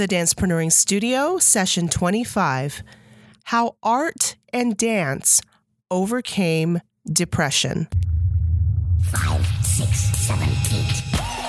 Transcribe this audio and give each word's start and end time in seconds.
The 0.00 0.08
Dancepreneuring 0.08 0.72
Studio, 0.72 1.36
session 1.36 1.86
25 1.90 2.82
How 3.44 3.76
Art 3.82 4.36
and 4.50 4.74
Dance 4.74 5.42
Overcame 5.90 6.80
Depression. 7.06 7.86
Five, 9.12 9.46
six, 9.62 9.98
seven, 10.16 10.48
eight. 10.72 11.39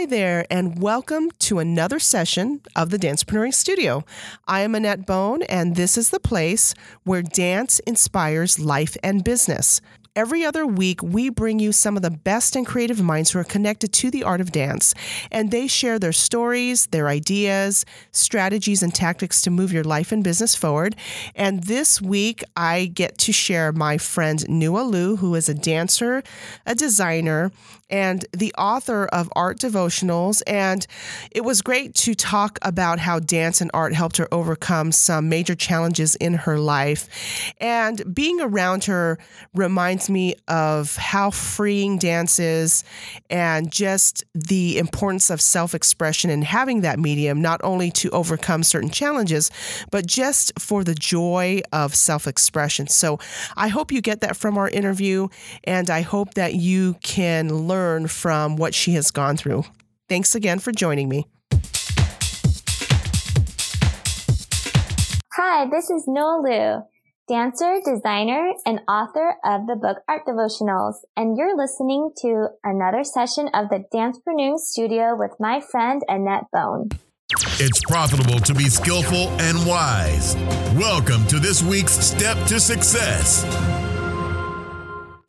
Hi 0.00 0.06
there, 0.06 0.46
and 0.48 0.80
welcome 0.80 1.30
to 1.40 1.58
another 1.58 1.98
session 1.98 2.62
of 2.74 2.88
the 2.88 2.98
Dancepreneuring 2.98 3.52
Studio. 3.52 4.02
I 4.48 4.62
am 4.62 4.74
Annette 4.74 5.04
Bone, 5.04 5.42
and 5.42 5.76
this 5.76 5.98
is 5.98 6.08
the 6.08 6.18
place 6.18 6.74
where 7.04 7.20
dance 7.20 7.80
inspires 7.80 8.58
life 8.58 8.96
and 9.02 9.22
business. 9.22 9.82
Every 10.16 10.42
other 10.42 10.66
week, 10.66 11.02
we 11.02 11.28
bring 11.28 11.58
you 11.58 11.70
some 11.70 11.96
of 11.96 12.02
the 12.02 12.10
best 12.10 12.56
and 12.56 12.66
creative 12.66 13.02
minds 13.02 13.30
who 13.30 13.38
are 13.40 13.44
connected 13.44 13.92
to 13.92 14.10
the 14.10 14.24
art 14.24 14.40
of 14.40 14.52
dance, 14.52 14.94
and 15.30 15.50
they 15.50 15.66
share 15.66 15.98
their 15.98 16.12
stories, 16.12 16.86
their 16.86 17.06
ideas, 17.06 17.84
strategies, 18.10 18.82
and 18.82 18.94
tactics 18.94 19.42
to 19.42 19.50
move 19.50 19.70
your 19.70 19.84
life 19.84 20.12
and 20.12 20.24
business 20.24 20.54
forward. 20.54 20.96
And 21.34 21.64
this 21.64 22.00
week, 22.00 22.42
I 22.56 22.86
get 22.86 23.18
to 23.18 23.32
share 23.32 23.70
my 23.70 23.98
friend 23.98 24.40
Nuo 24.48 24.90
Liu, 24.90 25.16
who 25.16 25.34
is 25.34 25.50
a 25.50 25.54
dancer, 25.54 26.22
a 26.64 26.74
designer, 26.74 27.52
and 27.90 28.24
the 28.32 28.54
author 28.56 29.06
of 29.06 29.28
Art 29.34 29.58
Devotionals. 29.58 30.42
And 30.46 30.86
it 31.32 31.42
was 31.42 31.60
great 31.60 31.94
to 31.96 32.14
talk 32.14 32.58
about 32.62 32.98
how 32.98 33.18
dance 33.18 33.60
and 33.60 33.70
art 33.74 33.92
helped 33.92 34.16
her 34.18 34.28
overcome 34.32 34.92
some 34.92 35.28
major 35.28 35.54
challenges 35.54 36.14
in 36.16 36.34
her 36.34 36.58
life. 36.58 37.08
And 37.58 38.02
being 38.14 38.40
around 38.40 38.84
her 38.84 39.18
reminds 39.54 40.08
me 40.08 40.34
of 40.48 40.96
how 40.96 41.30
freeing 41.30 41.98
dance 41.98 42.38
is 42.38 42.84
and 43.28 43.70
just 43.70 44.24
the 44.34 44.78
importance 44.78 45.30
of 45.30 45.40
self 45.40 45.74
expression 45.74 46.30
and 46.30 46.44
having 46.44 46.82
that 46.82 46.98
medium, 46.98 47.42
not 47.42 47.60
only 47.64 47.90
to 47.90 48.10
overcome 48.10 48.62
certain 48.62 48.90
challenges, 48.90 49.50
but 49.90 50.06
just 50.06 50.52
for 50.58 50.84
the 50.84 50.94
joy 50.94 51.60
of 51.72 51.94
self 51.94 52.26
expression. 52.26 52.86
So 52.86 53.18
I 53.56 53.68
hope 53.68 53.90
you 53.90 54.00
get 54.00 54.20
that 54.20 54.36
from 54.36 54.56
our 54.56 54.68
interview, 54.68 55.28
and 55.64 55.90
I 55.90 56.02
hope 56.02 56.34
that 56.34 56.54
you 56.54 56.94
can 57.02 57.52
learn 57.52 57.79
from 58.08 58.56
what 58.56 58.74
she 58.74 58.92
has 58.92 59.10
gone 59.10 59.36
through. 59.36 59.64
Thanks 60.08 60.34
again 60.34 60.58
for 60.58 60.72
joining 60.72 61.08
me. 61.08 61.26
Hi, 65.34 65.66
this 65.70 65.88
is 65.88 66.06
Nuo 66.08 66.42
Liu, 66.42 66.82
dancer, 67.28 67.80
designer, 67.84 68.52
and 68.66 68.80
author 68.88 69.36
of 69.44 69.66
the 69.66 69.76
book 69.76 69.98
Art 70.08 70.22
Devotionals, 70.26 70.96
and 71.16 71.36
you're 71.38 71.56
listening 71.56 72.10
to 72.22 72.48
another 72.64 73.04
session 73.04 73.48
of 73.54 73.68
the 73.68 73.84
Dancepreneuring 73.94 74.58
Studio 74.58 75.16
with 75.16 75.32
my 75.38 75.60
friend 75.60 76.02
Annette 76.08 76.44
Bone. 76.52 76.88
It's 77.62 77.80
profitable 77.84 78.40
to 78.40 78.54
be 78.54 78.64
skillful 78.64 79.28
and 79.40 79.66
wise. 79.66 80.34
Welcome 80.74 81.26
to 81.28 81.38
this 81.38 81.62
week's 81.62 81.92
Step 81.92 82.36
to 82.48 82.58
Success. 82.58 83.44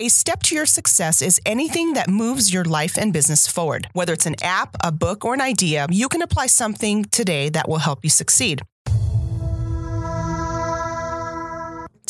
A 0.02 0.10
step 0.10 0.42
to 0.46 0.56
your 0.56 0.66
success 0.66 1.22
is 1.22 1.40
anything 1.46 1.94
that 1.94 2.10
moves 2.10 2.52
your 2.52 2.66
life 2.66 2.98
and 2.98 3.14
business 3.14 3.46
forward. 3.46 3.88
Whether 3.94 4.14
it's 4.14 4.26
an 4.26 4.36
app, 4.42 4.76
a 4.84 4.92
book, 4.92 5.24
or 5.24 5.36
an 5.36 5.42
idea, 5.42 5.86
you 5.92 6.10
can 6.10 6.24
apply 6.24 6.48
something 6.48 7.06
today 7.06 7.50
that 7.50 7.70
will 7.70 7.78
help 7.78 8.00
you 8.04 8.10
succeed. 8.10 8.64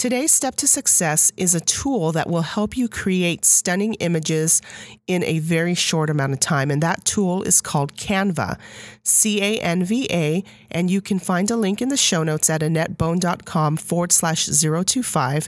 Today's 0.02 0.34
step 0.34 0.56
to 0.56 0.68
success 0.68 1.32
is 1.38 1.54
a 1.54 1.60
tool 1.60 2.12
that 2.14 2.28
will 2.28 2.42
help 2.42 2.76
you 2.76 2.90
create 2.90 3.46
stunning 3.46 3.94
images 4.00 4.60
in 5.06 5.24
a 5.24 5.38
very 5.38 5.76
short 5.76 6.10
amount 6.10 6.34
of 6.34 6.40
time. 6.40 6.72
And 6.72 6.82
that 6.82 7.06
tool 7.06 7.44
is 7.44 7.62
called 7.62 7.96
Canva, 7.98 8.58
C 9.04 9.40
A 9.44 9.60
N 9.60 9.84
V 9.84 10.08
A. 10.10 10.44
And 10.72 10.90
you 10.90 11.02
can 11.02 11.20
find 11.20 11.52
a 11.52 11.56
link 11.56 11.84
in 11.84 11.90
the 11.90 11.98
show 11.98 12.24
notes 12.24 12.50
at 12.50 12.62
annettebone.com 12.62 13.78
forward 13.78 14.12
slash 14.12 14.48
025. 14.48 15.48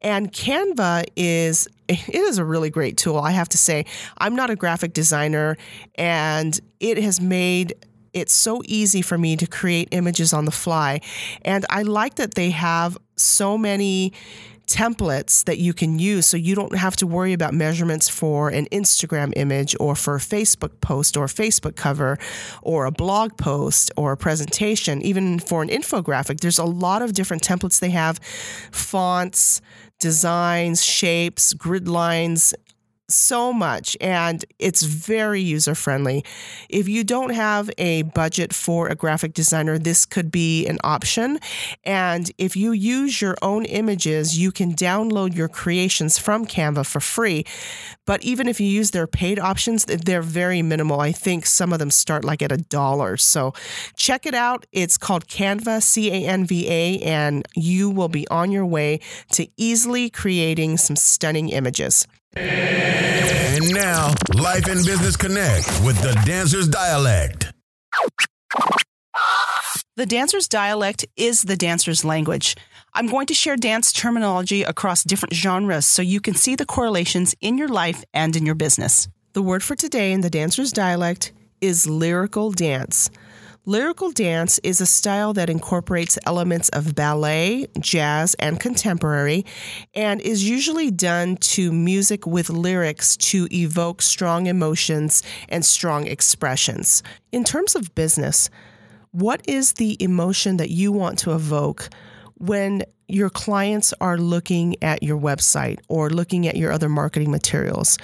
And 0.00 0.32
Canva 0.32 1.06
is 1.16 1.66
it 1.88 2.08
is 2.14 2.38
a 2.38 2.44
really 2.44 2.70
great 2.70 2.98
tool, 2.98 3.18
I 3.18 3.32
have 3.32 3.48
to 3.48 3.58
say. 3.58 3.84
I'm 4.18 4.36
not 4.36 4.48
a 4.48 4.54
graphic 4.54 4.92
designer, 4.92 5.56
and 5.96 6.56
it 6.78 7.02
has 7.02 7.20
made 7.20 7.74
it's 8.20 8.34
so 8.34 8.62
easy 8.64 9.02
for 9.02 9.18
me 9.18 9.36
to 9.36 9.46
create 9.46 9.88
images 9.90 10.32
on 10.32 10.44
the 10.44 10.50
fly. 10.50 11.00
And 11.42 11.64
I 11.70 11.82
like 11.82 12.16
that 12.16 12.34
they 12.34 12.50
have 12.50 12.98
so 13.16 13.58
many 13.58 14.12
templates 14.68 15.44
that 15.44 15.58
you 15.58 15.72
can 15.72 15.98
use 15.98 16.26
so 16.26 16.36
you 16.36 16.54
don't 16.54 16.76
have 16.76 16.94
to 16.96 17.06
worry 17.06 17.32
about 17.32 17.54
measurements 17.54 18.08
for 18.08 18.50
an 18.50 18.66
Instagram 18.66 19.32
image 19.34 19.74
or 19.80 19.96
for 19.96 20.16
a 20.16 20.18
Facebook 20.18 20.80
post 20.80 21.16
or 21.16 21.24
a 21.24 21.28
Facebook 21.28 21.74
cover 21.74 22.18
or 22.62 22.84
a 22.84 22.92
blog 22.92 23.36
post 23.36 23.90
or 23.96 24.12
a 24.12 24.16
presentation, 24.16 25.02
even 25.02 25.38
for 25.38 25.62
an 25.62 25.68
infographic. 25.68 26.40
There's 26.40 26.58
a 26.58 26.64
lot 26.64 27.02
of 27.02 27.14
different 27.14 27.42
templates 27.42 27.80
they 27.80 27.90
have 27.90 28.18
fonts, 28.70 29.60
designs, 29.98 30.84
shapes, 30.84 31.54
grid 31.54 31.88
lines, 31.88 32.54
so 33.08 33.52
much 33.52 33.96
and 34.00 34.44
it's 34.58 34.82
very 34.82 35.40
user 35.40 35.74
friendly. 35.74 36.24
If 36.68 36.88
you 36.88 37.04
don't 37.04 37.30
have 37.30 37.70
a 37.78 38.02
budget 38.02 38.52
for 38.52 38.88
a 38.88 38.94
graphic 38.94 39.34
designer, 39.34 39.78
this 39.78 40.04
could 40.04 40.30
be 40.30 40.66
an 40.66 40.78
option. 40.84 41.38
And 41.84 42.30
if 42.38 42.56
you 42.56 42.72
use 42.72 43.20
your 43.20 43.36
own 43.42 43.64
images, 43.64 44.38
you 44.38 44.52
can 44.52 44.74
download 44.74 45.34
your 45.34 45.48
creations 45.48 46.18
from 46.18 46.46
Canva 46.46 46.86
for 46.86 47.00
free. 47.00 47.44
But 48.04 48.22
even 48.22 48.48
if 48.48 48.60
you 48.60 48.66
use 48.66 48.90
their 48.90 49.06
paid 49.06 49.38
options, 49.38 49.84
they're 49.84 50.22
very 50.22 50.62
minimal. 50.62 51.00
I 51.00 51.12
think 51.12 51.46
some 51.46 51.72
of 51.72 51.78
them 51.78 51.90
start 51.90 52.24
like 52.24 52.42
at 52.42 52.52
a 52.52 52.56
dollar. 52.58 53.16
So 53.16 53.52
check 53.96 54.26
it 54.26 54.34
out. 54.34 54.66
It's 54.72 54.98
called 54.98 55.26
Canva, 55.26 55.82
C 55.82 56.10
A 56.10 56.26
N 56.26 56.44
V 56.44 56.68
A, 56.68 57.00
and 57.00 57.46
you 57.54 57.90
will 57.90 58.08
be 58.08 58.28
on 58.28 58.50
your 58.50 58.66
way 58.66 59.00
to 59.32 59.48
easily 59.56 60.10
creating 60.10 60.76
some 60.76 60.96
stunning 60.96 61.48
images. 61.48 62.06
And 62.38 63.74
now, 63.74 64.12
Life 64.34 64.66
and 64.66 64.84
Business 64.84 65.16
Connect 65.16 65.66
with 65.84 66.00
the 66.00 66.20
Dancer's 66.24 66.68
Dialect. 66.68 67.52
The 69.96 70.06
dancer's 70.06 70.46
dialect 70.46 71.04
is 71.16 71.42
the 71.42 71.56
dancer's 71.56 72.04
language. 72.04 72.54
I'm 72.94 73.08
going 73.08 73.26
to 73.26 73.34
share 73.34 73.56
dance 73.56 73.92
terminology 73.92 74.62
across 74.62 75.02
different 75.02 75.34
genres 75.34 75.86
so 75.86 76.02
you 76.02 76.20
can 76.20 76.34
see 76.34 76.54
the 76.54 76.64
correlations 76.64 77.34
in 77.40 77.58
your 77.58 77.66
life 77.66 78.04
and 78.14 78.36
in 78.36 78.46
your 78.46 78.54
business. 78.54 79.08
The 79.32 79.42
word 79.42 79.64
for 79.64 79.74
today 79.74 80.12
in 80.12 80.20
the 80.20 80.30
dancer's 80.30 80.70
dialect 80.70 81.32
is 81.60 81.88
lyrical 81.88 82.52
dance. 82.52 83.10
Lyrical 83.68 84.12
dance 84.12 84.58
is 84.60 84.80
a 84.80 84.86
style 84.86 85.34
that 85.34 85.50
incorporates 85.50 86.18
elements 86.24 86.70
of 86.70 86.94
ballet, 86.94 87.66
jazz, 87.78 88.32
and 88.38 88.58
contemporary, 88.58 89.44
and 89.92 90.22
is 90.22 90.48
usually 90.48 90.90
done 90.90 91.36
to 91.36 91.70
music 91.70 92.26
with 92.26 92.48
lyrics 92.48 93.14
to 93.18 93.46
evoke 93.52 94.00
strong 94.00 94.46
emotions 94.46 95.22
and 95.50 95.66
strong 95.66 96.06
expressions. 96.06 97.02
In 97.30 97.44
terms 97.44 97.76
of 97.76 97.94
business, 97.94 98.48
what 99.10 99.46
is 99.46 99.74
the 99.74 100.02
emotion 100.02 100.56
that 100.56 100.70
you 100.70 100.90
want 100.90 101.18
to 101.18 101.32
evoke 101.32 101.90
when 102.36 102.84
your 103.06 103.28
clients 103.28 103.92
are 104.00 104.16
looking 104.16 104.82
at 104.82 105.02
your 105.02 105.18
website 105.18 105.78
or 105.88 106.08
looking 106.08 106.48
at 106.48 106.56
your 106.56 106.72
other 106.72 106.88
marketing 106.88 107.30
materials? 107.30 107.98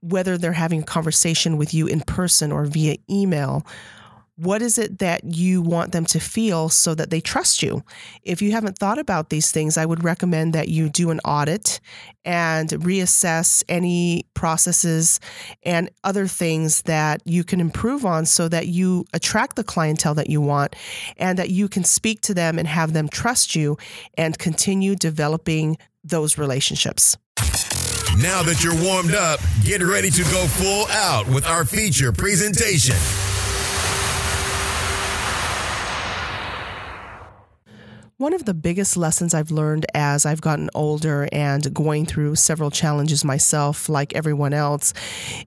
Whether 0.00 0.38
they're 0.38 0.52
having 0.52 0.80
a 0.80 0.86
conversation 0.86 1.58
with 1.58 1.74
you 1.74 1.86
in 1.86 2.00
person 2.00 2.50
or 2.50 2.64
via 2.64 2.96
email, 3.10 3.66
what 4.36 4.62
is 4.62 4.78
it 4.78 4.98
that 4.98 5.22
you 5.24 5.62
want 5.62 5.92
them 5.92 6.04
to 6.06 6.18
feel 6.18 6.68
so 6.68 6.94
that 6.94 7.10
they 7.10 7.20
trust 7.20 7.62
you? 7.62 7.84
If 8.22 8.42
you 8.42 8.50
haven't 8.50 8.78
thought 8.78 8.98
about 8.98 9.30
these 9.30 9.52
things, 9.52 9.76
I 9.76 9.86
would 9.86 10.02
recommend 10.02 10.52
that 10.54 10.68
you 10.68 10.88
do 10.88 11.10
an 11.10 11.20
audit 11.20 11.80
and 12.24 12.70
reassess 12.70 13.62
any 13.68 14.26
processes 14.34 15.20
and 15.62 15.88
other 16.02 16.26
things 16.26 16.82
that 16.82 17.22
you 17.24 17.44
can 17.44 17.60
improve 17.60 18.04
on 18.04 18.26
so 18.26 18.48
that 18.48 18.66
you 18.66 19.04
attract 19.12 19.56
the 19.56 19.64
clientele 19.64 20.14
that 20.14 20.30
you 20.30 20.40
want 20.40 20.74
and 21.16 21.38
that 21.38 21.50
you 21.50 21.68
can 21.68 21.84
speak 21.84 22.20
to 22.22 22.34
them 22.34 22.58
and 22.58 22.66
have 22.66 22.92
them 22.92 23.08
trust 23.08 23.54
you 23.54 23.76
and 24.16 24.38
continue 24.38 24.96
developing 24.96 25.76
those 26.02 26.38
relationships. 26.38 27.16
Now 28.20 28.42
that 28.42 28.62
you're 28.62 28.80
warmed 28.82 29.14
up, 29.14 29.40
get 29.64 29.82
ready 29.82 30.10
to 30.10 30.22
go 30.24 30.46
full 30.46 30.86
out 30.88 31.26
with 31.28 31.46
our 31.46 31.64
feature 31.64 32.12
presentation. 32.12 32.96
One 38.24 38.32
of 38.32 38.46
the 38.46 38.54
biggest 38.54 38.96
lessons 38.96 39.34
I've 39.34 39.50
learned 39.50 39.84
as 39.92 40.24
I've 40.24 40.40
gotten 40.40 40.70
older 40.74 41.28
and 41.30 41.74
going 41.74 42.06
through 42.06 42.36
several 42.36 42.70
challenges 42.70 43.22
myself, 43.22 43.90
like 43.90 44.14
everyone 44.14 44.54
else, 44.54 44.94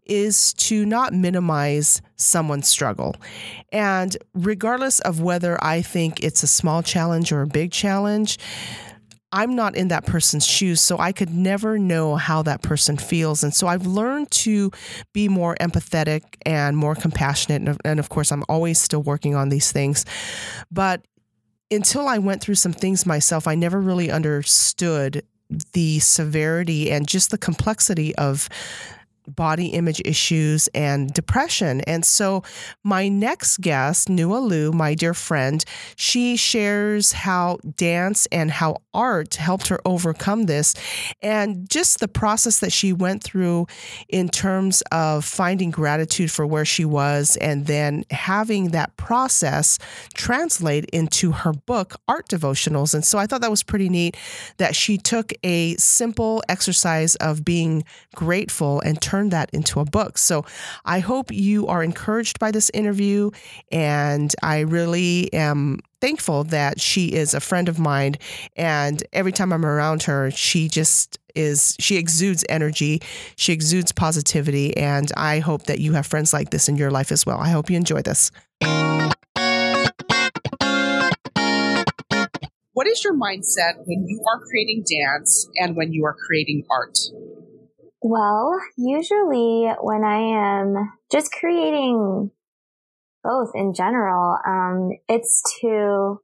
is 0.06 0.54
to 0.54 0.86
not 0.86 1.12
minimize 1.12 2.04
someone's 2.18 2.68
struggle. 2.68 3.16
And 3.72 4.16
regardless 4.36 5.00
of 5.00 5.22
whether 5.22 5.58
I 5.64 5.82
think 5.82 6.24
it's 6.24 6.44
a 6.44 6.48
small 6.48 6.84
challenge 6.84 7.32
or 7.32 7.42
a 7.42 7.48
big 7.48 7.72
challenge, 7.72 8.38
I'm 9.32 9.56
not 9.56 9.76
in 9.76 9.88
that 9.88 10.06
person's 10.06 10.46
shoes, 10.46 10.80
so 10.80 11.00
I 11.00 11.14
could 11.14 11.34
never 11.34 11.80
know 11.80 12.16
how 12.16 12.44
that 12.44 12.62
person 12.62 12.96
feels. 12.96 13.44
And 13.44 13.56
so 13.56 13.66
I've 13.66 13.88
learned 13.88 14.30
to 14.44 14.70
be 15.14 15.28
more 15.28 15.56
empathetic 15.60 16.22
and 16.46 16.78
more 16.78 16.94
compassionate. 16.94 17.76
And 17.84 18.00
of 18.00 18.10
course, 18.10 18.32
I'm 18.32 18.44
always 18.48 18.80
still 18.80 19.02
working 19.02 19.34
on 19.34 19.50
these 19.50 19.72
things. 19.72 20.06
But 20.70 21.02
until 21.72 22.08
I 22.08 22.18
went 22.18 22.42
through 22.42 22.56
some 22.56 22.74
things 22.74 23.06
myself, 23.06 23.48
I 23.48 23.56
never 23.56 23.80
really 23.80 24.10
understood 24.10 25.24
the 25.74 26.00
severity 26.00 26.92
and 26.92 27.08
just 27.08 27.32
the 27.32 27.38
complexity 27.38 28.16
of 28.16 28.50
body 29.28 29.68
image 29.68 30.02
issues 30.06 30.68
and 30.74 31.14
depression. 31.14 31.82
And 31.82 32.06
so, 32.06 32.44
my 32.84 33.08
next 33.08 33.62
guest, 33.62 34.08
Nuo 34.08 34.42
Liu, 34.42 34.72
my 34.72 34.94
dear 34.94 35.14
friend, 35.14 35.64
she 35.96 36.36
shares 36.36 37.12
how 37.12 37.58
dance 37.76 38.28
and 38.32 38.50
how 38.50 38.78
art 38.94 39.36
helped 39.36 39.68
her 39.68 39.80
overcome 39.86 40.44
this 40.44 40.74
and 41.22 41.70
just 41.70 42.00
the 42.00 42.08
process 42.08 42.60
that 42.60 42.72
she 42.72 42.94
went 42.94 43.24
through 43.24 43.68
in 44.10 44.30
terms 44.30 44.82
of 44.92 45.24
finding 45.26 45.70
gratitude 45.72 46.32
for 46.32 46.46
where 46.46 46.66
she 46.66 46.86
was 46.86 47.38
and 47.38 47.68
then 47.68 48.04
having 48.12 48.70
that 48.70 48.96
process 48.98 49.78
translate 50.14 50.86
into 50.86 51.32
her 51.32 51.54
book, 51.54 51.96
Art 52.08 52.28
Devotionals. 52.30 52.94
And 52.94 53.06
so, 53.06 53.18
I 53.18 53.26
thought 53.26 53.42
that 53.42 53.52
was 53.52 53.64
pretty 53.64 53.90
neat 53.90 54.16
that 54.58 54.76
she 54.76 54.98
took 54.98 55.34
a 55.44 55.76
simple 55.76 56.42
exercise 56.50 57.16
of 57.16 57.44
being 57.44 57.84
grateful 58.16 58.80
and 58.82 59.02
turned 59.02 59.17
that 59.30 59.50
into 59.54 59.80
a 59.80 59.86
book. 59.86 60.18
So 60.18 60.46
I 60.86 61.00
hope 61.00 61.32
you 61.32 61.68
are 61.68 61.84
encouraged 61.84 62.40
by 62.40 62.52
this 62.52 62.70
interview. 62.74 63.32
And 63.72 64.34
I 64.42 64.60
really 64.60 65.32
am 65.34 65.80
thankful 66.00 66.44
that 66.46 66.80
she 66.80 67.14
is 67.14 67.34
a 67.34 67.40
friend 67.40 67.68
of 67.70 67.80
mine. 67.80 68.16
And 68.56 69.04
every 69.14 69.32
time 69.32 69.52
I'm 69.52 69.66
around 69.66 70.04
her, 70.04 70.32
she 70.32 70.70
just 70.70 71.18
is, 71.36 71.76
she 71.80 71.98
exudes 71.98 72.44
energy, 72.50 73.02
she 73.36 73.54
exudes 73.54 73.92
positivity. 73.92 74.76
And 74.78 75.12
I 75.18 75.40
hope 75.40 75.64
that 75.64 75.80
you 75.80 75.94
have 75.94 76.06
friends 76.06 76.34
like 76.34 76.52
this 76.52 76.70
in 76.70 76.78
your 76.78 76.92
life 76.92 77.12
as 77.12 77.26
well. 77.26 77.40
I 77.40 77.50
hope 77.50 77.70
you 77.70 77.78
enjoy 77.78 78.02
this. 78.02 78.32
What 82.74 82.86
is 82.86 83.04
your 83.04 83.16
mindset 83.16 83.74
when 83.86 84.06
you 84.08 84.24
are 84.32 84.40
creating 84.46 84.84
dance 84.86 85.50
and 85.56 85.76
when 85.76 85.94
you 85.94 86.06
are 86.06 86.16
creating 86.28 86.64
art? 86.70 86.96
Well, 88.10 88.58
usually 88.78 89.70
when 89.82 90.06
I 90.06 90.62
am 90.62 90.94
just 91.12 91.30
creating 91.30 92.32
both 93.22 93.52
in 93.54 93.74
general, 93.74 94.38
um, 94.48 94.92
it's 95.10 95.44
to 95.60 96.22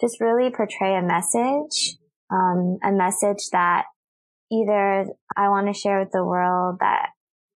just 0.00 0.22
really 0.22 0.48
portray 0.48 0.96
a 0.96 1.02
message, 1.02 1.98
um, 2.30 2.78
a 2.82 2.92
message 2.92 3.50
that 3.52 3.84
either 4.50 5.04
I 5.36 5.50
want 5.50 5.66
to 5.66 5.78
share 5.78 6.00
with 6.00 6.12
the 6.12 6.24
world 6.24 6.78
that 6.80 7.10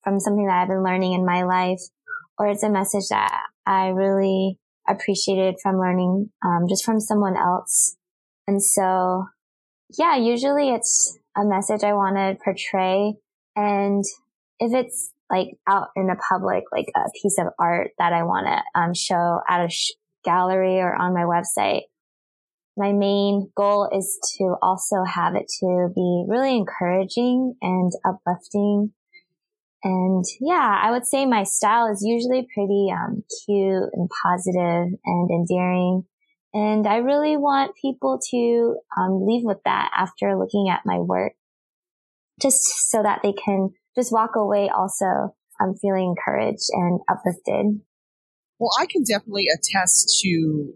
from 0.02 0.18
something 0.18 0.48
that 0.48 0.62
I've 0.62 0.68
been 0.68 0.82
learning 0.82 1.12
in 1.12 1.24
my 1.24 1.44
life, 1.44 1.78
or 2.36 2.48
it's 2.48 2.64
a 2.64 2.68
message 2.68 3.06
that 3.10 3.40
I 3.64 3.90
really 3.90 4.58
appreciated 4.88 5.60
from 5.62 5.78
learning, 5.78 6.30
um, 6.44 6.66
just 6.68 6.84
from 6.84 6.98
someone 6.98 7.36
else. 7.36 7.96
And 8.48 8.60
so, 8.60 9.26
yeah, 9.96 10.16
usually 10.16 10.70
it's 10.70 11.16
a 11.36 11.44
message 11.44 11.84
I 11.84 11.92
want 11.92 12.16
to 12.16 12.36
portray 12.44 13.14
and 13.56 14.04
if 14.58 14.72
it's 14.74 15.12
like 15.30 15.48
out 15.68 15.88
in 15.96 16.06
the 16.06 16.16
public, 16.28 16.64
like 16.72 16.86
a 16.94 17.10
piece 17.20 17.38
of 17.38 17.48
art 17.58 17.92
that 17.98 18.12
I 18.12 18.22
want 18.22 18.46
to 18.46 18.80
um, 18.80 18.94
show 18.94 19.40
at 19.48 19.64
a 19.64 19.68
sh- 19.68 19.92
gallery 20.24 20.78
or 20.78 20.94
on 20.94 21.14
my 21.14 21.22
website, 21.22 21.82
my 22.76 22.92
main 22.92 23.50
goal 23.56 23.88
is 23.96 24.18
to 24.38 24.56
also 24.60 25.04
have 25.04 25.34
it 25.34 25.46
to 25.60 25.88
be 25.94 26.24
really 26.28 26.56
encouraging 26.56 27.54
and 27.62 27.92
uplifting. 28.04 28.92
And 29.82 30.24
yeah, 30.40 30.80
I 30.82 30.90
would 30.90 31.06
say 31.06 31.26
my 31.26 31.44
style 31.44 31.92
is 31.92 32.02
usually 32.04 32.46
pretty 32.54 32.88
um, 32.90 33.22
cute 33.44 33.90
and 33.92 34.08
positive 34.22 34.98
and 35.04 35.30
endearing. 35.30 36.04
And 36.52 36.86
I 36.86 36.98
really 36.98 37.36
want 37.36 37.76
people 37.80 38.18
to 38.30 38.76
um, 38.96 39.26
leave 39.26 39.44
with 39.44 39.58
that 39.64 39.90
after 39.96 40.38
looking 40.38 40.68
at 40.70 40.86
my 40.86 40.98
work 40.98 41.32
just 42.40 42.90
so 42.90 43.02
that 43.02 43.20
they 43.22 43.32
can 43.32 43.70
just 43.96 44.12
walk 44.12 44.30
away 44.36 44.68
also 44.68 45.34
um, 45.60 45.74
feeling 45.80 46.14
encouraged 46.16 46.68
and 46.72 47.00
uplifted. 47.08 47.80
Well, 48.58 48.70
I 48.78 48.86
can 48.86 49.04
definitely 49.04 49.46
attest 49.54 50.20
to 50.22 50.72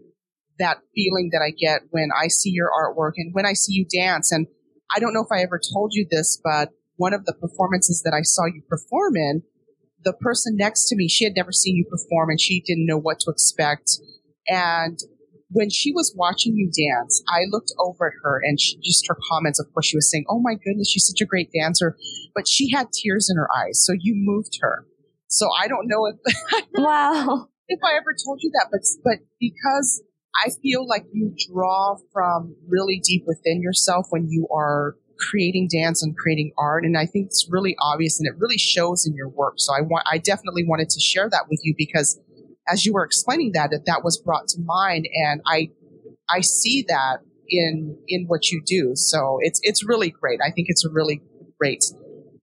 that 0.59 0.77
feeling 0.93 1.29
that 1.31 1.41
I 1.41 1.51
get 1.51 1.81
when 1.91 2.09
I 2.15 2.27
see 2.27 2.51
your 2.51 2.69
artwork 2.69 3.13
and 3.15 3.33
when 3.33 3.45
I 3.45 3.53
see 3.53 3.73
you 3.73 3.85
dance. 3.85 4.31
And 4.31 4.47
I 4.93 4.99
don't 4.99 5.13
know 5.13 5.23
if 5.23 5.31
I 5.31 5.41
ever 5.41 5.59
told 5.73 5.93
you 5.93 6.05
this, 6.09 6.39
but 6.43 6.69
one 6.97 7.13
of 7.13 7.25
the 7.25 7.33
performances 7.33 8.01
that 8.03 8.13
I 8.13 8.23
saw 8.23 8.45
you 8.45 8.61
perform 8.67 9.15
in, 9.15 9.43
the 10.03 10.13
person 10.13 10.55
next 10.57 10.87
to 10.89 10.95
me, 10.95 11.07
she 11.07 11.23
had 11.23 11.33
never 11.35 11.51
seen 11.51 11.75
you 11.75 11.85
perform 11.85 12.29
and 12.29 12.39
she 12.39 12.61
didn't 12.61 12.85
know 12.85 12.99
what 12.99 13.19
to 13.21 13.31
expect. 13.31 13.91
And 14.47 14.99
when 15.51 15.69
she 15.69 15.91
was 15.91 16.13
watching 16.15 16.55
you 16.55 16.67
dance, 16.67 17.23
I 17.27 17.41
looked 17.49 17.73
over 17.79 18.07
at 18.07 18.13
her 18.23 18.39
and 18.43 18.59
she, 18.59 18.77
just 18.83 19.05
her 19.07 19.17
comments, 19.31 19.59
of 19.59 19.71
course, 19.73 19.87
she 19.87 19.97
was 19.97 20.09
saying, 20.09 20.25
Oh 20.29 20.39
my 20.39 20.53
goodness, 20.53 20.89
she's 20.89 21.07
such 21.07 21.21
a 21.21 21.25
great 21.25 21.49
dancer. 21.51 21.97
But 22.35 22.47
she 22.47 22.71
had 22.71 22.91
tears 22.91 23.29
in 23.29 23.37
her 23.37 23.49
eyes. 23.55 23.83
So 23.83 23.93
you 23.99 24.13
moved 24.15 24.59
her. 24.61 24.85
So 25.27 25.47
I 25.59 25.67
don't 25.67 25.87
know 25.87 26.05
if, 26.05 26.15
wow. 26.75 27.47
if 27.67 27.79
I 27.83 27.97
ever 27.97 28.15
told 28.25 28.39
you 28.41 28.51
that, 28.53 28.67
but, 28.71 28.81
but 29.03 29.19
because 29.39 30.01
I 30.35 30.49
feel 30.61 30.87
like 30.87 31.05
you 31.11 31.33
draw 31.51 31.97
from 32.13 32.55
really 32.67 33.01
deep 33.03 33.23
within 33.25 33.61
yourself 33.61 34.07
when 34.09 34.27
you 34.29 34.47
are 34.53 34.95
creating 35.19 35.67
dance 35.71 36.01
and 36.01 36.15
creating 36.17 36.51
art. 36.57 36.85
And 36.85 36.97
I 36.97 37.05
think 37.05 37.27
it's 37.27 37.47
really 37.49 37.75
obvious 37.81 38.19
and 38.19 38.27
it 38.27 38.39
really 38.39 38.57
shows 38.57 39.05
in 39.05 39.15
your 39.15 39.29
work. 39.29 39.55
So 39.57 39.73
I 39.73 39.81
want, 39.81 40.07
I 40.09 40.17
definitely 40.17 40.63
wanted 40.65 40.89
to 40.89 40.99
share 40.99 41.29
that 41.29 41.45
with 41.49 41.59
you 41.63 41.73
because 41.77 42.19
as 42.71 42.85
you 42.85 42.93
were 42.93 43.05
explaining 43.05 43.51
that, 43.53 43.71
that 43.71 43.85
that 43.85 44.03
was 44.03 44.17
brought 44.17 44.47
to 44.49 44.61
mind, 44.61 45.07
and 45.13 45.41
I 45.45 45.69
I 46.29 46.41
see 46.41 46.85
that 46.87 47.19
in 47.49 47.97
in 48.07 48.25
what 48.27 48.51
you 48.51 48.61
do. 48.65 48.91
So 48.95 49.39
it's 49.41 49.59
it's 49.63 49.85
really 49.85 50.09
great. 50.09 50.39
I 50.45 50.51
think 50.51 50.67
it's 50.69 50.85
a 50.85 50.89
really 50.89 51.21
great 51.59 51.83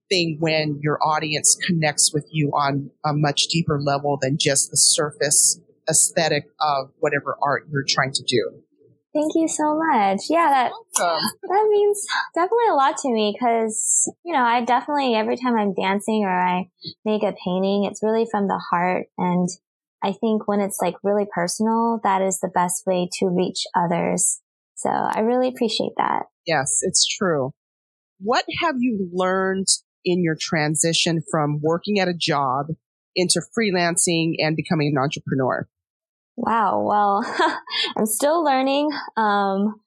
thing 0.09 0.37
when 0.39 0.79
your 0.81 0.99
audience 1.03 1.57
connects 1.65 2.13
with 2.13 2.25
you 2.31 2.49
on 2.51 2.91
a 3.05 3.13
much 3.13 3.47
deeper 3.47 3.79
level 3.81 4.17
than 4.21 4.37
just 4.39 4.71
the 4.71 4.77
surface 4.77 5.59
aesthetic 5.89 6.45
of 6.59 6.91
whatever 6.99 7.37
art 7.41 7.67
you're 7.71 7.85
trying 7.87 8.11
to 8.13 8.23
do. 8.23 8.63
Thank 9.13 9.33
you 9.35 9.47
so 9.47 9.75
much. 9.75 10.21
Yeah, 10.29 10.47
that 10.49 10.71
that 10.97 11.67
means 11.71 12.05
definitely 12.35 12.67
a 12.69 12.75
lot 12.75 12.97
to 12.97 13.09
me 13.09 13.33
because 13.33 14.11
you 14.23 14.33
know 14.33 14.43
I 14.43 14.63
definitely 14.63 15.15
every 15.15 15.37
time 15.37 15.57
I'm 15.57 15.73
dancing 15.73 16.23
or 16.23 16.29
I 16.29 16.69
make 17.03 17.23
a 17.23 17.33
painting, 17.43 17.85
it's 17.85 18.03
really 18.03 18.27
from 18.29 18.47
the 18.47 18.61
heart, 18.69 19.07
and 19.17 19.49
I 20.03 20.13
think 20.13 20.47
when 20.47 20.59
it's 20.59 20.79
like 20.81 20.95
really 21.03 21.25
personal, 21.33 21.99
that 22.03 22.21
is 22.21 22.39
the 22.39 22.51
best 22.53 22.83
way 22.85 23.09
to 23.19 23.27
reach 23.27 23.63
others. 23.75 24.39
So 24.75 24.89
I 24.89 25.21
really 25.21 25.47
appreciate 25.47 25.93
that. 25.97 26.23
Yes, 26.45 26.79
it's 26.83 27.05
true. 27.05 27.51
What 28.19 28.45
have 28.61 28.75
you 28.79 29.09
learned 29.11 29.67
in 30.05 30.23
your 30.23 30.37
transition 30.39 31.21
from 31.29 31.59
working 31.61 31.99
at 31.99 32.07
a 32.07 32.13
job 32.13 32.67
into 33.15 33.41
freelancing 33.57 34.35
and 34.37 34.55
becoming 34.55 34.93
an 34.95 35.01
entrepreneur? 35.01 35.67
Wow. 36.35 36.83
Well, 36.87 37.25
I'm 37.97 38.05
still 38.05 38.43
learning. 38.43 38.91
Um, 39.17 39.81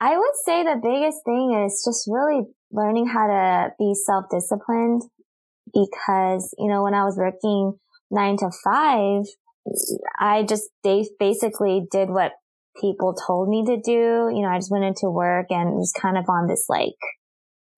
I 0.00 0.16
would 0.16 0.34
say 0.46 0.64
the 0.64 0.80
biggest 0.82 1.18
thing 1.26 1.62
is 1.66 1.82
just 1.86 2.08
really 2.10 2.46
learning 2.72 3.06
how 3.06 3.26
to 3.26 3.74
be 3.78 3.94
self-disciplined 3.94 5.02
because, 5.74 6.54
you 6.58 6.68
know, 6.68 6.82
when 6.82 6.94
I 6.94 7.04
was 7.04 7.18
working 7.18 7.78
nine 8.10 8.38
to 8.38 8.50
five, 8.64 9.24
I 10.18 10.42
just 10.42 10.70
they 10.84 11.06
basically 11.18 11.86
did 11.90 12.10
what 12.10 12.32
people 12.80 13.14
told 13.14 13.48
me 13.48 13.64
to 13.66 13.76
do. 13.76 14.30
You 14.34 14.42
know, 14.42 14.48
I 14.48 14.58
just 14.58 14.70
went 14.70 14.84
into 14.84 15.10
work 15.10 15.46
and 15.50 15.74
was 15.74 15.92
kind 16.00 16.16
of 16.16 16.24
on 16.28 16.46
this 16.46 16.66
like 16.68 16.96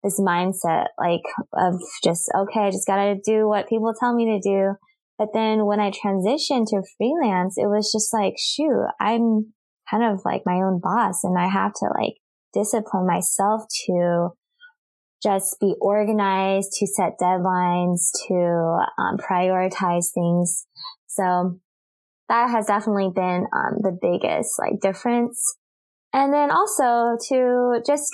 this 0.03 0.19
mindset 0.19 0.87
like 0.99 1.23
of 1.53 1.79
just 2.03 2.29
okay, 2.35 2.61
I 2.61 2.71
just 2.71 2.87
gotta 2.87 3.15
do 3.23 3.47
what 3.47 3.69
people 3.69 3.93
tell 3.97 4.13
me 4.13 4.25
to 4.25 4.39
do. 4.39 4.75
But 5.17 5.29
then 5.33 5.65
when 5.65 5.79
I 5.79 5.91
transitioned 5.91 6.67
to 6.69 6.83
freelance, 6.97 7.55
it 7.57 7.67
was 7.67 7.91
just 7.91 8.13
like, 8.13 8.33
shoot, 8.37 8.87
I'm 8.99 9.53
kind 9.89 10.03
of 10.03 10.21
like 10.25 10.41
my 10.45 10.55
own 10.55 10.79
boss 10.81 11.23
and 11.23 11.37
I 11.37 11.47
have 11.47 11.73
to 11.73 11.85
like 11.97 12.15
discipline 12.53 13.05
myself 13.05 13.63
to 13.85 14.29
just 15.21 15.57
be 15.61 15.75
organized, 15.79 16.73
to 16.79 16.87
set 16.87 17.13
deadlines, 17.21 18.09
to 18.27 18.85
um, 18.97 19.17
prioritize 19.17 20.07
things. 20.13 20.65
So 21.07 21.59
that 22.33 22.49
has 22.49 22.65
definitely 22.65 23.11
been 23.13 23.45
um, 23.53 23.77
the 23.81 23.95
biggest 24.01 24.57
like 24.57 24.81
difference. 24.81 25.55
And 26.13 26.33
then 26.33 26.49
also 26.49 27.15
to 27.29 27.79
just 27.85 28.09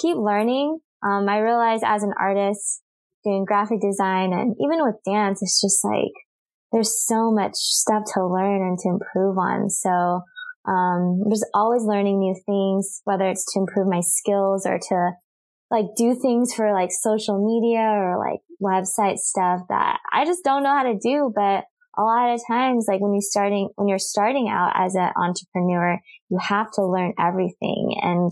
keep 0.00 0.16
learning. 0.16 0.78
Um, 1.02 1.28
I 1.28 1.38
realize 1.38 1.80
as 1.84 2.04
an 2.04 2.12
artist 2.18 2.82
doing 3.24 3.44
graphic 3.44 3.80
design 3.80 4.32
and 4.32 4.54
even 4.60 4.84
with 4.84 5.02
dance, 5.04 5.42
it's 5.42 5.60
just 5.60 5.84
like 5.84 6.14
there's 6.70 7.04
so 7.04 7.32
much 7.32 7.54
stuff 7.54 8.04
to 8.14 8.26
learn 8.26 8.62
and 8.62 8.78
to 8.78 8.88
improve 8.90 9.36
on. 9.38 9.70
So 9.70 10.22
um, 10.68 11.22
there's 11.26 11.44
always 11.52 11.82
learning 11.82 12.20
new 12.20 12.36
things, 12.46 13.00
whether 13.04 13.28
it's 13.28 13.44
to 13.54 13.60
improve 13.60 13.88
my 13.88 14.02
skills 14.02 14.66
or 14.66 14.78
to 14.78 15.10
like 15.68 15.86
do 15.96 16.14
things 16.14 16.54
for 16.54 16.72
like 16.72 16.90
social 16.92 17.44
media 17.44 17.80
or 17.80 18.18
like 18.18 18.40
website 18.62 19.18
stuff 19.18 19.62
that 19.68 19.98
I 20.12 20.24
just 20.24 20.44
don't 20.44 20.62
know 20.62 20.76
how 20.76 20.84
to 20.84 20.98
do. 21.02 21.32
But 21.34 21.64
a 21.98 22.02
lot 22.02 22.32
of 22.32 22.40
times, 22.46 22.86
like 22.88 23.00
when 23.00 23.12
you 23.12 23.20
starting, 23.20 23.70
when 23.74 23.88
you're 23.88 23.98
starting 23.98 24.48
out 24.48 24.72
as 24.76 24.94
an 24.94 25.10
entrepreneur, 25.16 25.98
you 26.30 26.38
have 26.40 26.70
to 26.72 26.86
learn 26.86 27.12
everything 27.18 27.96
and 28.00 28.30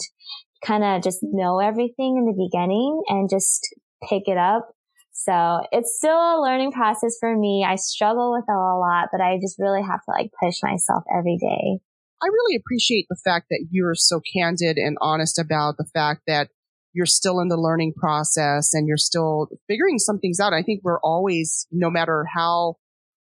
kind 0.64 0.84
of 0.84 1.02
just 1.02 1.18
know 1.22 1.58
everything 1.58 2.16
in 2.16 2.24
the 2.26 2.48
beginning 2.48 3.02
and 3.08 3.28
just 3.28 3.66
pick 4.08 4.22
it 4.26 4.38
up. 4.38 4.68
So 5.12 5.62
it's 5.72 5.96
still 5.96 6.16
a 6.16 6.42
learning 6.42 6.72
process 6.72 7.16
for 7.18 7.36
me. 7.36 7.66
I 7.66 7.76
struggle 7.76 8.32
with 8.32 8.44
it 8.48 8.52
a 8.52 8.78
lot, 8.78 9.08
but 9.10 9.20
I 9.20 9.38
just 9.40 9.56
really 9.58 9.82
have 9.82 10.00
to 10.04 10.10
like 10.10 10.30
push 10.42 10.56
myself 10.62 11.04
every 11.16 11.38
day. 11.38 11.80
I 12.22 12.26
really 12.26 12.56
appreciate 12.56 13.06
the 13.08 13.18
fact 13.24 13.46
that 13.50 13.66
you're 13.70 13.94
so 13.94 14.20
candid 14.34 14.76
and 14.76 14.96
honest 15.00 15.38
about 15.38 15.76
the 15.78 15.86
fact 15.92 16.22
that 16.26 16.50
you're 16.92 17.06
still 17.06 17.40
in 17.40 17.48
the 17.48 17.58
learning 17.58 17.92
process 17.94 18.72
and 18.72 18.86
you're 18.86 18.96
still 18.96 19.48
figuring 19.68 19.98
some 19.98 20.18
things 20.18 20.40
out. 20.40 20.54
I 20.54 20.62
think 20.62 20.80
we're 20.82 21.00
always, 21.00 21.66
no 21.70 21.90
matter 21.90 22.26
how 22.34 22.76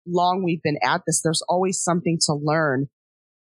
long 0.08 0.44
we've 0.44 0.62
been 0.64 0.78
at 0.84 1.02
this, 1.06 1.22
there's 1.24 1.44
always 1.48 1.82
something 1.82 2.18
to 2.26 2.34
learn. 2.34 2.88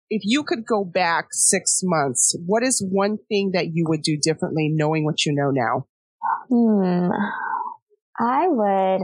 If 0.09 0.23
you 0.25 0.43
could 0.43 0.65
go 0.65 0.83
back 0.83 1.27
six 1.31 1.81
months, 1.83 2.35
what 2.45 2.63
is 2.63 2.85
one 2.85 3.17
thing 3.29 3.51
that 3.53 3.67
you 3.73 3.85
would 3.87 4.01
do 4.01 4.17
differently 4.21 4.69
knowing 4.71 5.05
what 5.05 5.25
you 5.25 5.33
know 5.33 5.51
now? 5.51 5.87
Hmm. 6.49 7.11
I 8.19 8.47
would, 8.47 9.01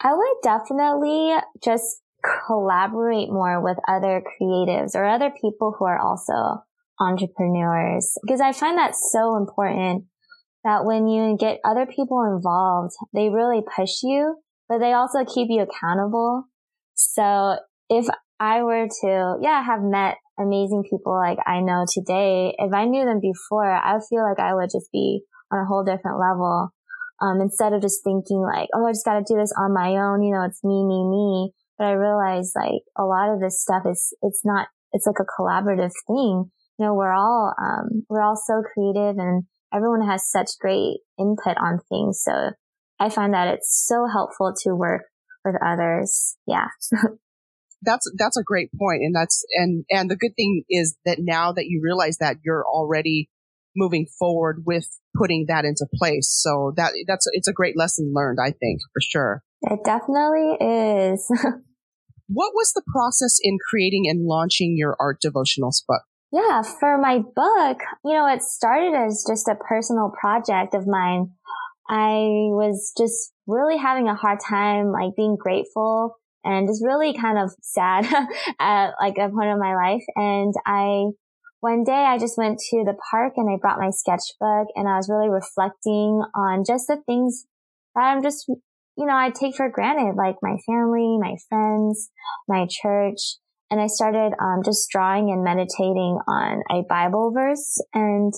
I 0.00 0.14
would 0.14 0.36
definitely 0.42 1.34
just 1.62 2.00
collaborate 2.46 3.30
more 3.30 3.62
with 3.62 3.78
other 3.88 4.22
creatives 4.22 4.94
or 4.94 5.04
other 5.04 5.30
people 5.30 5.74
who 5.78 5.84
are 5.84 5.98
also 5.98 6.62
entrepreneurs 7.00 8.14
because 8.22 8.40
I 8.40 8.52
find 8.52 8.78
that 8.78 8.94
so 8.94 9.36
important 9.36 10.04
that 10.64 10.84
when 10.84 11.08
you 11.08 11.36
get 11.38 11.60
other 11.64 11.86
people 11.86 12.22
involved, 12.36 12.92
they 13.14 13.30
really 13.30 13.62
push 13.76 14.02
you, 14.02 14.36
but 14.70 14.78
they 14.78 14.92
also 14.92 15.24
keep 15.26 15.48
you 15.50 15.66
accountable. 15.66 16.44
So 16.94 17.56
if 17.88 18.06
I 18.38 18.62
were 18.62 18.86
to, 19.02 19.34
yeah, 19.42 19.62
have 19.64 19.82
met 19.82 20.14
amazing 20.38 20.84
people 20.88 21.12
like 21.18 21.38
I 21.44 21.58
know 21.60 21.84
today, 21.92 22.54
if 22.56 22.72
I 22.72 22.84
knew 22.84 23.04
them 23.04 23.18
before, 23.20 23.66
I 23.66 23.98
feel 24.08 24.22
like 24.22 24.38
I 24.38 24.54
would 24.54 24.70
just 24.70 24.90
be 24.92 25.22
on 25.50 25.58
a 25.58 25.66
whole 25.66 25.82
different 25.82 26.20
level. 26.20 26.70
Um, 27.20 27.42
instead 27.42 27.74
of 27.74 27.82
just 27.82 28.04
thinking 28.04 28.40
like, 28.40 28.68
oh, 28.72 28.86
I 28.86 28.92
just 28.92 29.04
got 29.04 29.18
to 29.18 29.24
do 29.26 29.36
this 29.36 29.52
on 29.58 29.74
my 29.74 29.96
own. 29.96 30.22
You 30.22 30.32
know, 30.32 30.46
it's 30.46 30.64
me, 30.64 30.86
me, 30.86 31.02
me. 31.04 31.52
But 31.76 31.88
I 31.88 31.92
realized 31.92 32.52
like 32.54 32.86
a 32.96 33.04
lot 33.04 33.34
of 33.34 33.40
this 33.40 33.60
stuff 33.60 33.82
is, 33.90 34.14
it's 34.22 34.40
not, 34.44 34.68
it's 34.92 35.06
like 35.06 35.20
a 35.20 35.42
collaborative 35.42 35.92
thing 36.06 36.50
you 36.80 36.86
know, 36.86 36.94
we're 36.94 37.12
all, 37.12 37.52
um, 37.60 38.06
we're 38.08 38.22
all 38.22 38.40
so 38.42 38.62
creative 38.72 39.18
and 39.18 39.44
everyone 39.72 40.00
has 40.08 40.30
such 40.30 40.48
great 40.58 41.00
input 41.18 41.58
on 41.58 41.78
things. 41.90 42.22
So 42.24 42.52
I 43.00 43.08
find 43.08 43.32
that 43.32 43.48
it's 43.48 43.84
so 43.88 44.06
helpful 44.06 44.52
to 44.62 44.74
work 44.74 45.04
with 45.44 45.54
others. 45.64 46.36
Yeah. 46.46 46.66
that's, 47.82 48.10
that's 48.18 48.36
a 48.36 48.42
great. 48.44 48.70
And 48.78 49.14
that's, 49.14 49.42
and, 49.54 49.84
and 49.90 50.10
the 50.10 50.16
good 50.16 50.36
thing 50.36 50.64
is 50.68 50.96
that 51.06 51.18
now 51.18 51.52
that 51.52 51.64
you 51.66 51.80
realize 51.82 52.18
that 52.18 52.36
you're 52.44 52.64
already 52.64 53.30
moving 53.74 54.06
forward 54.18 54.64
with 54.66 54.86
putting 55.16 55.46
that 55.48 55.64
into 55.64 55.86
place. 55.94 56.28
So 56.30 56.74
that, 56.76 56.92
that's, 57.08 57.26
it's 57.32 57.48
a 57.48 57.54
great 57.54 57.76
lesson 57.76 58.12
learned, 58.14 58.38
I 58.38 58.50
think, 58.50 58.80
for 58.92 59.00
sure. 59.00 59.42
It 59.62 59.80
definitely 59.84 60.56
is. 60.60 61.26
what 62.28 62.52
was 62.54 62.72
the 62.74 62.82
process 62.92 63.38
in 63.42 63.58
creating 63.70 64.04
and 64.08 64.26
launching 64.26 64.74
your 64.76 64.96
art 65.00 65.18
devotionals 65.24 65.82
book? 65.86 66.02
Yeah, 66.32 66.62
for 66.62 66.96
my 66.96 67.18
book, 67.18 67.78
you 68.04 68.12
know, 68.12 68.26
it 68.28 68.42
started 68.42 68.94
as 68.94 69.24
just 69.26 69.48
a 69.48 69.56
personal 69.56 70.12
project 70.20 70.74
of 70.74 70.86
mine. 70.86 71.32
I 71.90 72.54
was 72.54 72.92
just 72.96 73.32
really 73.48 73.76
having 73.76 74.06
a 74.06 74.14
hard 74.14 74.38
time, 74.38 74.92
like 74.92 75.16
being 75.16 75.36
grateful 75.36 76.14
and 76.44 76.68
just 76.68 76.84
really 76.84 77.12
kind 77.18 77.36
of 77.36 77.50
sad 77.62 78.06
at 78.60 78.92
like 79.00 79.18
a 79.18 79.28
point 79.28 79.50
of 79.50 79.58
my 79.58 79.74
life. 79.74 80.04
And 80.14 80.54
I, 80.64 81.06
one 81.58 81.82
day 81.82 81.92
I 81.92 82.16
just 82.16 82.38
went 82.38 82.60
to 82.70 82.84
the 82.84 82.96
park 83.10 83.32
and 83.36 83.50
I 83.50 83.58
brought 83.60 83.80
my 83.80 83.90
sketchbook 83.90 84.68
and 84.76 84.88
I 84.88 84.96
was 84.96 85.10
really 85.10 85.28
reflecting 85.28 86.22
on 86.32 86.62
just 86.64 86.86
the 86.86 87.02
things 87.06 87.44
that 87.96 88.02
I'm 88.02 88.22
just, 88.22 88.46
you 88.48 89.06
know, 89.06 89.16
I 89.16 89.30
take 89.30 89.56
for 89.56 89.68
granted, 89.68 90.14
like 90.16 90.36
my 90.42 90.58
family, 90.64 91.18
my 91.20 91.34
friends, 91.48 92.08
my 92.46 92.68
church. 92.70 93.18
And 93.68 93.80
I 93.80 93.88
started 93.88 94.32
um, 94.40 94.62
just 94.64 94.88
drawing 94.90 95.30
and 95.30 95.42
meditating 95.42 96.18
on 96.28 96.62
a 96.70 96.82
Bible 96.88 97.32
verse. 97.32 97.82
And 97.94 98.32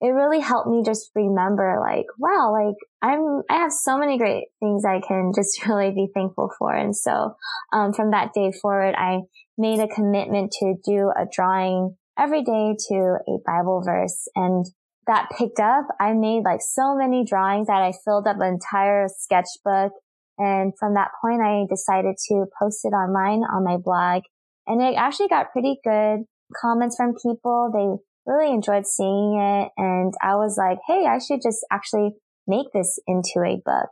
it 0.00 0.08
really 0.08 0.40
helped 0.40 0.68
me 0.68 0.82
just 0.84 1.10
remember 1.14 1.78
like, 1.80 2.06
wow, 2.18 2.52
like 2.52 2.76
I'm, 3.02 3.42
I 3.48 3.62
have 3.62 3.72
so 3.72 3.96
many 3.98 4.18
great 4.18 4.44
things 4.60 4.84
I 4.84 5.00
can 5.06 5.32
just 5.36 5.66
really 5.66 5.90
be 5.90 6.08
thankful 6.12 6.50
for. 6.58 6.74
And 6.74 6.94
so, 6.94 7.34
um, 7.72 7.92
from 7.92 8.10
that 8.10 8.32
day 8.34 8.52
forward, 8.60 8.94
I 8.96 9.20
made 9.56 9.80
a 9.80 9.88
commitment 9.88 10.52
to 10.60 10.74
do 10.84 11.10
a 11.16 11.24
drawing 11.30 11.96
every 12.18 12.42
day 12.42 12.76
to 12.88 13.16
a 13.26 13.38
Bible 13.46 13.82
verse 13.84 14.28
and 14.34 14.66
that 15.06 15.28
picked 15.38 15.60
up. 15.60 15.86
I 16.00 16.12
made 16.12 16.42
like 16.44 16.60
so 16.60 16.94
many 16.96 17.24
drawings 17.24 17.68
that 17.68 17.82
I 17.82 17.92
filled 18.04 18.26
up 18.26 18.36
an 18.40 18.58
entire 18.58 19.06
sketchbook. 19.08 19.92
And 20.38 20.72
from 20.78 20.94
that 20.94 21.12
point, 21.22 21.40
I 21.40 21.64
decided 21.70 22.16
to 22.28 22.44
post 22.60 22.80
it 22.84 22.88
online 22.88 23.42
on 23.44 23.64
my 23.64 23.76
blog 23.78 24.22
and 24.66 24.82
it 24.82 24.94
actually 24.96 25.28
got 25.28 25.52
pretty 25.52 25.78
good 25.84 26.24
comments 26.60 26.96
from 26.96 27.14
people. 27.14 27.70
They 27.72 28.02
really 28.26 28.52
enjoyed 28.52 28.86
seeing 28.86 29.38
it. 29.40 29.70
And 29.76 30.12
I 30.22 30.36
was 30.36 30.56
like, 30.58 30.78
Hey, 30.86 31.06
I 31.06 31.18
should 31.18 31.40
just 31.42 31.64
actually 31.70 32.10
make 32.46 32.66
this 32.72 32.98
into 33.06 33.40
a 33.44 33.60
book. 33.64 33.90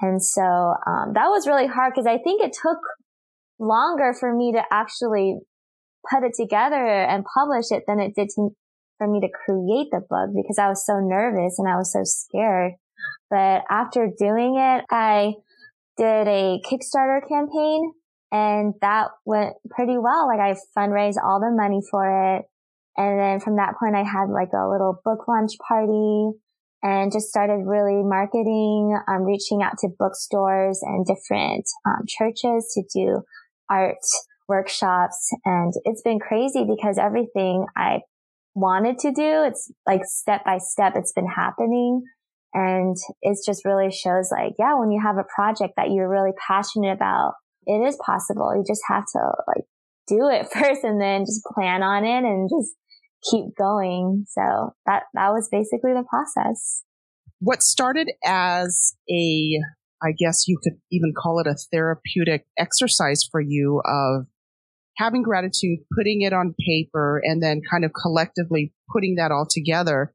And 0.00 0.22
so, 0.22 0.42
um, 0.42 1.12
that 1.14 1.28
was 1.28 1.46
really 1.46 1.66
hard 1.66 1.92
because 1.94 2.06
I 2.06 2.18
think 2.18 2.42
it 2.42 2.52
took 2.52 2.78
longer 3.58 4.14
for 4.18 4.34
me 4.34 4.52
to 4.52 4.62
actually 4.70 5.38
put 6.10 6.24
it 6.24 6.32
together 6.36 6.84
and 6.84 7.24
publish 7.36 7.66
it 7.70 7.84
than 7.86 8.00
it 8.00 8.14
did 8.14 8.28
to, 8.34 8.50
for 8.98 9.06
me 9.06 9.20
to 9.20 9.28
create 9.28 9.88
the 9.92 10.00
book 10.00 10.30
because 10.34 10.58
I 10.58 10.68
was 10.68 10.84
so 10.84 10.98
nervous 10.98 11.58
and 11.58 11.68
I 11.68 11.76
was 11.76 11.92
so 11.92 12.00
scared. 12.04 12.72
But 13.30 13.62
after 13.70 14.08
doing 14.18 14.56
it, 14.58 14.84
I 14.90 15.34
did 15.96 16.28
a 16.28 16.60
Kickstarter 16.64 17.26
campaign 17.28 17.92
and 18.30 18.74
that 18.80 19.08
went 19.24 19.54
pretty 19.70 19.98
well. 19.98 20.26
Like 20.26 20.40
I 20.40 20.56
fundraised 20.76 21.22
all 21.22 21.40
the 21.40 21.54
money 21.54 21.80
for 21.90 22.36
it. 22.36 22.44
And 22.96 23.18
then 23.18 23.40
from 23.40 23.56
that 23.56 23.74
point, 23.78 23.96
I 23.96 24.04
had 24.04 24.28
like 24.28 24.52
a 24.52 24.68
little 24.68 25.00
book 25.04 25.26
launch 25.26 25.52
party 25.66 26.36
and 26.82 27.12
just 27.12 27.28
started 27.28 27.64
really 27.64 28.02
marketing, 28.02 28.98
um, 29.08 29.22
reaching 29.22 29.62
out 29.62 29.78
to 29.78 29.88
bookstores 29.98 30.80
and 30.82 31.06
different 31.06 31.64
um, 31.86 32.04
churches 32.08 32.70
to 32.74 32.82
do 32.94 33.22
art 33.70 33.96
workshops. 34.48 35.30
And 35.44 35.72
it's 35.84 36.02
been 36.02 36.18
crazy 36.18 36.64
because 36.64 36.98
everything 36.98 37.66
I 37.76 38.00
wanted 38.54 38.98
to 38.98 39.12
do, 39.12 39.44
it's 39.44 39.72
like 39.86 40.02
step 40.04 40.44
by 40.44 40.58
step, 40.58 40.94
it's 40.96 41.12
been 41.12 41.28
happening. 41.28 42.02
And 42.52 42.96
it 43.22 43.38
just 43.46 43.64
really 43.64 43.90
shows 43.90 44.30
like, 44.30 44.52
yeah, 44.58 44.74
when 44.78 44.90
you 44.90 45.00
have 45.00 45.16
a 45.16 45.24
project 45.34 45.74
that 45.76 45.90
you're 45.90 46.10
really 46.10 46.32
passionate 46.46 46.92
about, 46.92 47.34
it 47.64 47.80
is 47.80 47.96
possible. 48.04 48.52
You 48.54 48.64
just 48.66 48.82
have 48.88 49.04
to 49.12 49.20
like 49.46 49.64
do 50.08 50.28
it 50.28 50.48
first 50.52 50.84
and 50.84 51.00
then 51.00 51.24
just 51.24 51.44
plan 51.54 51.82
on 51.82 52.04
it 52.04 52.24
and 52.24 52.50
just 52.50 52.74
keep 53.30 53.56
going. 53.56 54.24
So 54.28 54.74
that, 54.86 55.04
that 55.14 55.30
was 55.30 55.48
basically 55.50 55.92
the 55.92 56.04
process. 56.08 56.82
What 57.40 57.62
started 57.62 58.10
as 58.24 58.94
a, 59.10 59.58
I 60.02 60.12
guess 60.16 60.46
you 60.46 60.58
could 60.62 60.74
even 60.90 61.12
call 61.16 61.40
it 61.40 61.46
a 61.46 61.56
therapeutic 61.72 62.46
exercise 62.58 63.24
for 63.30 63.40
you 63.40 63.80
of 63.84 64.26
having 64.96 65.22
gratitude, 65.22 65.80
putting 65.96 66.22
it 66.22 66.32
on 66.32 66.54
paper 66.66 67.20
and 67.24 67.42
then 67.42 67.62
kind 67.68 67.84
of 67.84 67.92
collectively 67.92 68.72
putting 68.92 69.16
that 69.16 69.32
all 69.32 69.46
together 69.48 70.12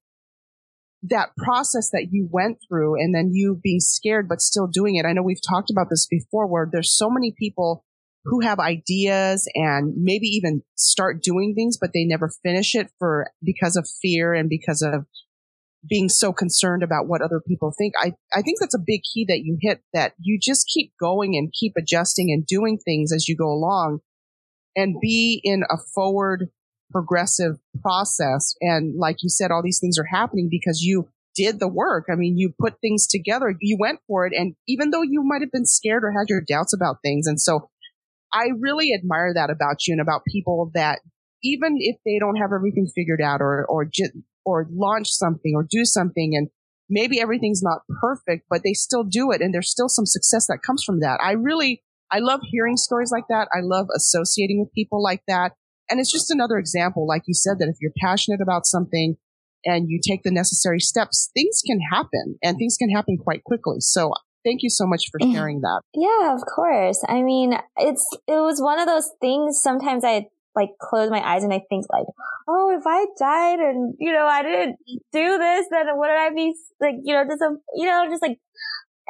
that 1.03 1.29
process 1.37 1.89
that 1.91 2.07
you 2.11 2.27
went 2.31 2.57
through 2.67 2.95
and 2.99 3.13
then 3.13 3.29
you 3.31 3.59
being 3.61 3.79
scared 3.79 4.27
but 4.27 4.41
still 4.41 4.67
doing 4.67 4.95
it. 4.95 5.05
I 5.05 5.13
know 5.13 5.21
we've 5.21 5.37
talked 5.47 5.69
about 5.69 5.87
this 5.89 6.07
before 6.07 6.47
where 6.47 6.67
there's 6.71 6.95
so 6.95 7.09
many 7.09 7.33
people 7.37 7.85
who 8.27 8.41
have 8.41 8.60
ideas 8.60 9.50
and 9.55 9.93
maybe 9.98 10.27
even 10.27 10.62
start 10.75 11.22
doing 11.24 11.53
things, 11.55 11.77
but 11.79 11.91
they 11.93 12.03
never 12.03 12.29
finish 12.43 12.75
it 12.75 12.89
for 13.00 13.31
because 13.43 13.75
of 13.75 13.88
fear 14.01 14.34
and 14.34 14.50
because 14.50 14.81
of 14.81 15.05
being 15.88 16.10
so 16.10 16.34
concerned 16.34 16.84
about 16.84 17.07
what 17.07 17.22
other 17.22 17.41
people 17.46 17.74
think. 17.77 17.93
I, 17.98 18.13
I 18.34 18.41
think 18.41 18.60
that's 18.60 18.75
a 18.75 18.84
big 18.86 19.01
key 19.13 19.25
that 19.29 19.41
you 19.43 19.57
hit 19.62 19.81
that 19.93 20.13
you 20.19 20.38
just 20.41 20.67
keep 20.74 20.91
going 21.00 21.36
and 21.36 21.53
keep 21.57 21.74
adjusting 21.77 22.31
and 22.31 22.46
doing 22.46 22.77
things 22.77 23.13
as 23.13 23.27
you 23.27 23.38
go 23.38 23.48
along 23.48 24.00
and 24.75 25.00
be 25.01 25.39
in 25.43 25.63
a 25.69 25.77
forward 25.96 26.50
progressive 26.91 27.57
process. 27.81 28.55
And 28.62 28.96
like 28.98 29.17
you 29.22 29.29
said, 29.29 29.51
all 29.51 29.63
these 29.63 29.79
things 29.79 29.98
are 29.98 30.17
happening 30.17 30.50
because 30.51 30.81
you 30.81 31.07
did 31.36 31.60
the 31.60 31.67
work. 31.67 32.07
I 32.12 32.15
mean, 32.15 32.38
you 32.38 32.53
put 32.60 32.81
things 32.81 33.07
together, 33.07 33.55
you 33.62 33.77
went 33.79 34.00
for 34.07 34.25
it. 34.25 34.34
And 34.36 34.55
even 34.67 34.89
though 34.89 35.03
you 35.03 35.24
might 35.24 35.41
have 35.41 35.51
been 35.51 35.65
scared 35.65 36.03
or 36.03 36.12
had 36.12 36.29
your 36.29 36.41
doubts 36.41 36.74
about 36.74 36.98
things. 37.03 37.27
And 37.27 37.39
so 37.39 37.69
I 38.34 38.50
really 38.60 38.89
admire 38.93 39.34
that 39.34 39.50
about 39.50 39.88
you 39.88 39.93
and 39.93 40.01
about 40.01 40.22
people 40.27 40.72
that 40.74 41.00
even 41.43 41.75
if 41.79 41.98
they 42.05 42.17
don't 42.19 42.36
have 42.36 42.51
everything 42.53 42.88
figured 42.93 43.22
out 43.22 43.41
or, 43.41 43.65
or, 43.69 43.89
or 44.46 44.67
launch 44.72 45.10
something 45.10 45.53
or 45.55 45.65
do 45.69 45.86
something 45.86 46.31
and 46.36 46.50
maybe 46.89 47.19
everything's 47.19 47.62
not 47.62 47.81
perfect, 48.01 48.46
but 48.50 48.62
they 48.63 48.74
still 48.74 49.03
do 49.03 49.31
it 49.31 49.41
and 49.41 49.53
there's 49.53 49.69
still 49.69 49.89
some 49.89 50.05
success 50.05 50.48
that 50.48 50.60
comes 50.65 50.84
from 50.84 51.00
that. 51.01 51.19
I 51.24 51.34
really, 51.34 51.84
I 52.12 52.19
love 52.19 52.41
hearing 52.43 52.77
stories 52.77 53.12
like 53.12 53.25
that. 53.29 53.48
I 53.53 53.60
love 53.62 53.88
associating 53.96 54.60
with 54.60 54.74
people 54.74 55.01
like 55.01 55.22
that. 55.27 55.53
And 55.89 56.00
it's 56.00 56.12
just 56.12 56.31
another 56.31 56.57
example, 56.57 57.07
like 57.07 57.24
you 57.27 57.34
said, 57.34 57.60
that 57.60 57.69
if 57.69 57.77
you're 57.79 57.91
passionate 58.01 58.41
about 58.41 58.65
something 58.65 59.15
and 59.65 59.89
you 59.89 60.00
take 60.05 60.24
the 60.24 60.31
necessary 60.31 60.79
steps, 60.79 61.29
things 61.34 61.62
can 61.65 61.79
happen 61.91 62.38
and 62.43 62.57
things 62.57 62.77
can 62.77 62.89
happen 62.89 63.17
quite 63.17 63.43
quickly. 63.43 63.77
So 63.79 64.13
thank 64.47 64.63
you 64.63 64.69
so 64.69 64.87
much 64.87 65.09
for 65.11 65.19
sharing 65.19 65.61
that. 65.61 65.81
Yeah, 65.93 66.33
of 66.33 66.41
course. 66.45 67.03
I 67.07 67.21
mean, 67.21 67.53
it's, 67.75 68.07
it 68.27 68.39
was 68.39 68.61
one 68.61 68.79
of 68.79 68.87
those 68.87 69.11
things 69.19 69.59
sometimes 69.61 70.03
I 70.05 70.27
like 70.55 70.69
close 70.81 71.11
my 71.11 71.21
eyes 71.21 71.43
and 71.43 71.53
I 71.53 71.61
think 71.69 71.85
like, 71.91 72.07
oh, 72.47 72.75
if 72.75 72.83
I 72.87 73.05
died 73.19 73.59
and, 73.59 73.93
you 73.99 74.11
know, 74.11 74.25
I 74.25 74.41
didn't 74.41 74.77
do 75.11 75.37
this, 75.37 75.67
then 75.69 75.85
what 75.97 76.09
would 76.09 76.09
I 76.09 76.29
be 76.33 76.53
like, 76.79 76.95
you 77.03 77.13
know, 77.13 77.25
just, 77.25 77.41
a, 77.41 77.55
you 77.75 77.85
know, 77.85 78.07
just 78.09 78.21
like, 78.21 78.39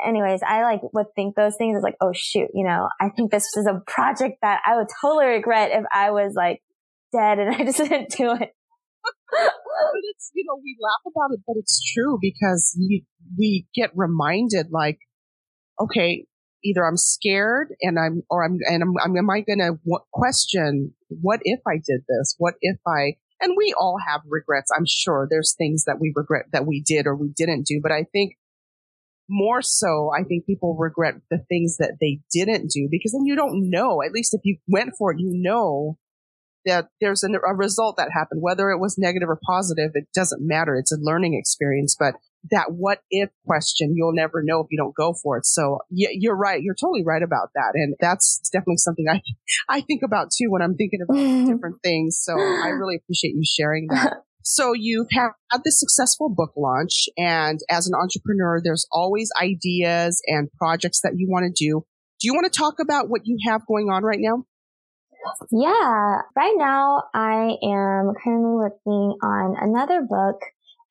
anyways, 0.05 0.41
I 0.45 0.63
like 0.63 0.81
would 0.93 1.07
think 1.15 1.35
those 1.35 1.55
things 1.55 1.77
is 1.77 1.83
like, 1.83 1.95
oh 2.01 2.11
shoot, 2.13 2.49
you 2.53 2.65
know, 2.65 2.89
I 2.99 3.09
think 3.09 3.31
this 3.31 3.45
is 3.55 3.67
a 3.67 3.81
project 3.87 4.39
that 4.41 4.61
I 4.65 4.75
would 4.75 4.87
totally 5.01 5.27
regret 5.27 5.71
if 5.71 5.85
I 5.93 6.11
was 6.11 6.33
like 6.35 6.61
dead 7.13 7.39
and 7.39 7.55
I 7.55 7.63
just 7.63 7.77
didn't 7.77 8.09
do 8.09 8.31
it. 8.31 8.53
but 9.31 10.03
it's, 10.03 10.31
you 10.33 10.43
know, 10.47 10.59
we 10.61 10.75
laugh 10.81 11.13
about 11.13 11.33
it, 11.33 11.41
but 11.47 11.55
it's 11.57 11.81
true 11.93 12.17
because 12.19 12.75
we, 12.77 13.05
we 13.37 13.67
get 13.73 13.91
reminded 13.95 14.67
like, 14.71 14.99
okay, 15.79 16.25
either 16.63 16.85
I'm 16.85 16.97
scared 16.97 17.69
and 17.81 17.97
I'm, 17.99 18.23
or 18.29 18.43
I'm, 18.43 18.57
and 18.69 18.83
I'm, 18.83 18.93
I'm 19.03 19.17
am 19.17 19.29
I 19.29 19.41
going 19.41 19.59
to 19.59 19.79
w- 19.85 20.05
question 20.11 20.93
what 21.09 21.39
if 21.43 21.59
I 21.67 21.75
did 21.75 22.01
this? 22.07 22.35
What 22.37 22.55
if 22.61 22.77
I, 22.87 23.17
and 23.39 23.53
we 23.55 23.73
all 23.79 23.97
have 24.07 24.21
regrets. 24.27 24.71
I'm 24.75 24.85
sure 24.87 25.27
there's 25.29 25.55
things 25.57 25.85
that 25.85 25.99
we 25.99 26.11
regret 26.15 26.45
that 26.53 26.65
we 26.65 26.81
did 26.81 27.05
or 27.05 27.15
we 27.15 27.29
didn't 27.29 27.65
do, 27.65 27.79
but 27.81 27.91
I 27.91 28.05
think 28.11 28.33
more 29.29 29.61
so, 29.61 30.09
I 30.17 30.23
think 30.23 30.45
people 30.45 30.75
regret 30.77 31.15
the 31.29 31.39
things 31.49 31.77
that 31.77 31.97
they 31.99 32.19
didn't 32.31 32.71
do 32.71 32.87
because 32.89 33.11
then 33.11 33.25
you 33.25 33.35
don't 33.35 33.69
know, 33.69 34.01
at 34.01 34.11
least 34.11 34.33
if 34.33 34.41
you 34.43 34.57
went 34.67 34.93
for 34.97 35.11
it, 35.11 35.19
you 35.19 35.31
know 35.33 35.97
that 36.65 36.89
there's 37.01 37.23
a, 37.23 37.27
a 37.27 37.55
result 37.55 37.97
that 37.97 38.09
happened, 38.13 38.41
whether 38.41 38.69
it 38.69 38.79
was 38.79 38.97
negative 38.97 39.29
or 39.29 39.39
positive, 39.45 39.91
it 39.95 40.07
doesn't 40.13 40.45
matter. 40.45 40.75
It's 40.75 40.91
a 40.91 40.99
learning 40.99 41.33
experience, 41.33 41.95
but 41.97 42.15
that 42.51 42.67
what 42.69 42.99
if 43.09 43.29
question, 43.45 43.93
you'll 43.95 44.15
never 44.15 44.41
know 44.43 44.61
if 44.61 44.67
you 44.71 44.77
don't 44.77 44.95
go 44.95 45.13
for 45.21 45.37
it. 45.37 45.45
So 45.45 45.79
you're 45.89 46.35
right. 46.35 46.61
You're 46.61 46.75
totally 46.75 47.03
right 47.05 47.23
about 47.23 47.49
that. 47.55 47.71
And 47.73 47.95
that's 47.99 48.39
definitely 48.51 48.77
something 48.77 49.05
I, 49.09 49.21
I 49.69 49.81
think 49.81 50.01
about 50.03 50.29
too 50.35 50.47
when 50.49 50.61
I'm 50.61 50.75
thinking 50.75 50.99
about 51.01 51.17
mm-hmm. 51.17 51.51
different 51.51 51.77
things. 51.83 52.19
So 52.21 52.33
I 52.33 52.69
really 52.69 52.95
appreciate 52.95 53.33
you 53.35 53.43
sharing 53.45 53.87
that. 53.87 54.17
So 54.49 54.71
you've 54.71 55.09
had 55.11 55.31
this 55.65 55.77
successful 55.77 56.29
book 56.33 56.53
launch 56.55 57.09
and 57.17 57.59
as 57.69 57.85
an 57.85 57.93
entrepreneur, 58.01 58.61
there's 58.63 58.87
always 58.93 59.29
ideas 59.41 60.21
and 60.25 60.49
projects 60.53 61.01
that 61.01 61.15
you 61.17 61.27
want 61.29 61.53
to 61.53 61.65
do. 61.65 61.83
Do 62.21 62.27
you 62.27 62.33
want 62.33 62.45
to 62.51 62.57
talk 62.57 62.75
about 62.79 63.09
what 63.09 63.23
you 63.25 63.37
have 63.45 63.67
going 63.67 63.89
on 63.89 64.03
right 64.03 64.21
now? 64.21 64.45
Yeah, 65.51 66.21
right 66.33 66.55
now 66.57 67.03
I 67.13 67.57
am 67.61 68.13
currently 68.23 68.55
working 68.55 69.17
on 69.21 69.55
another 69.59 70.01
book 70.01 70.39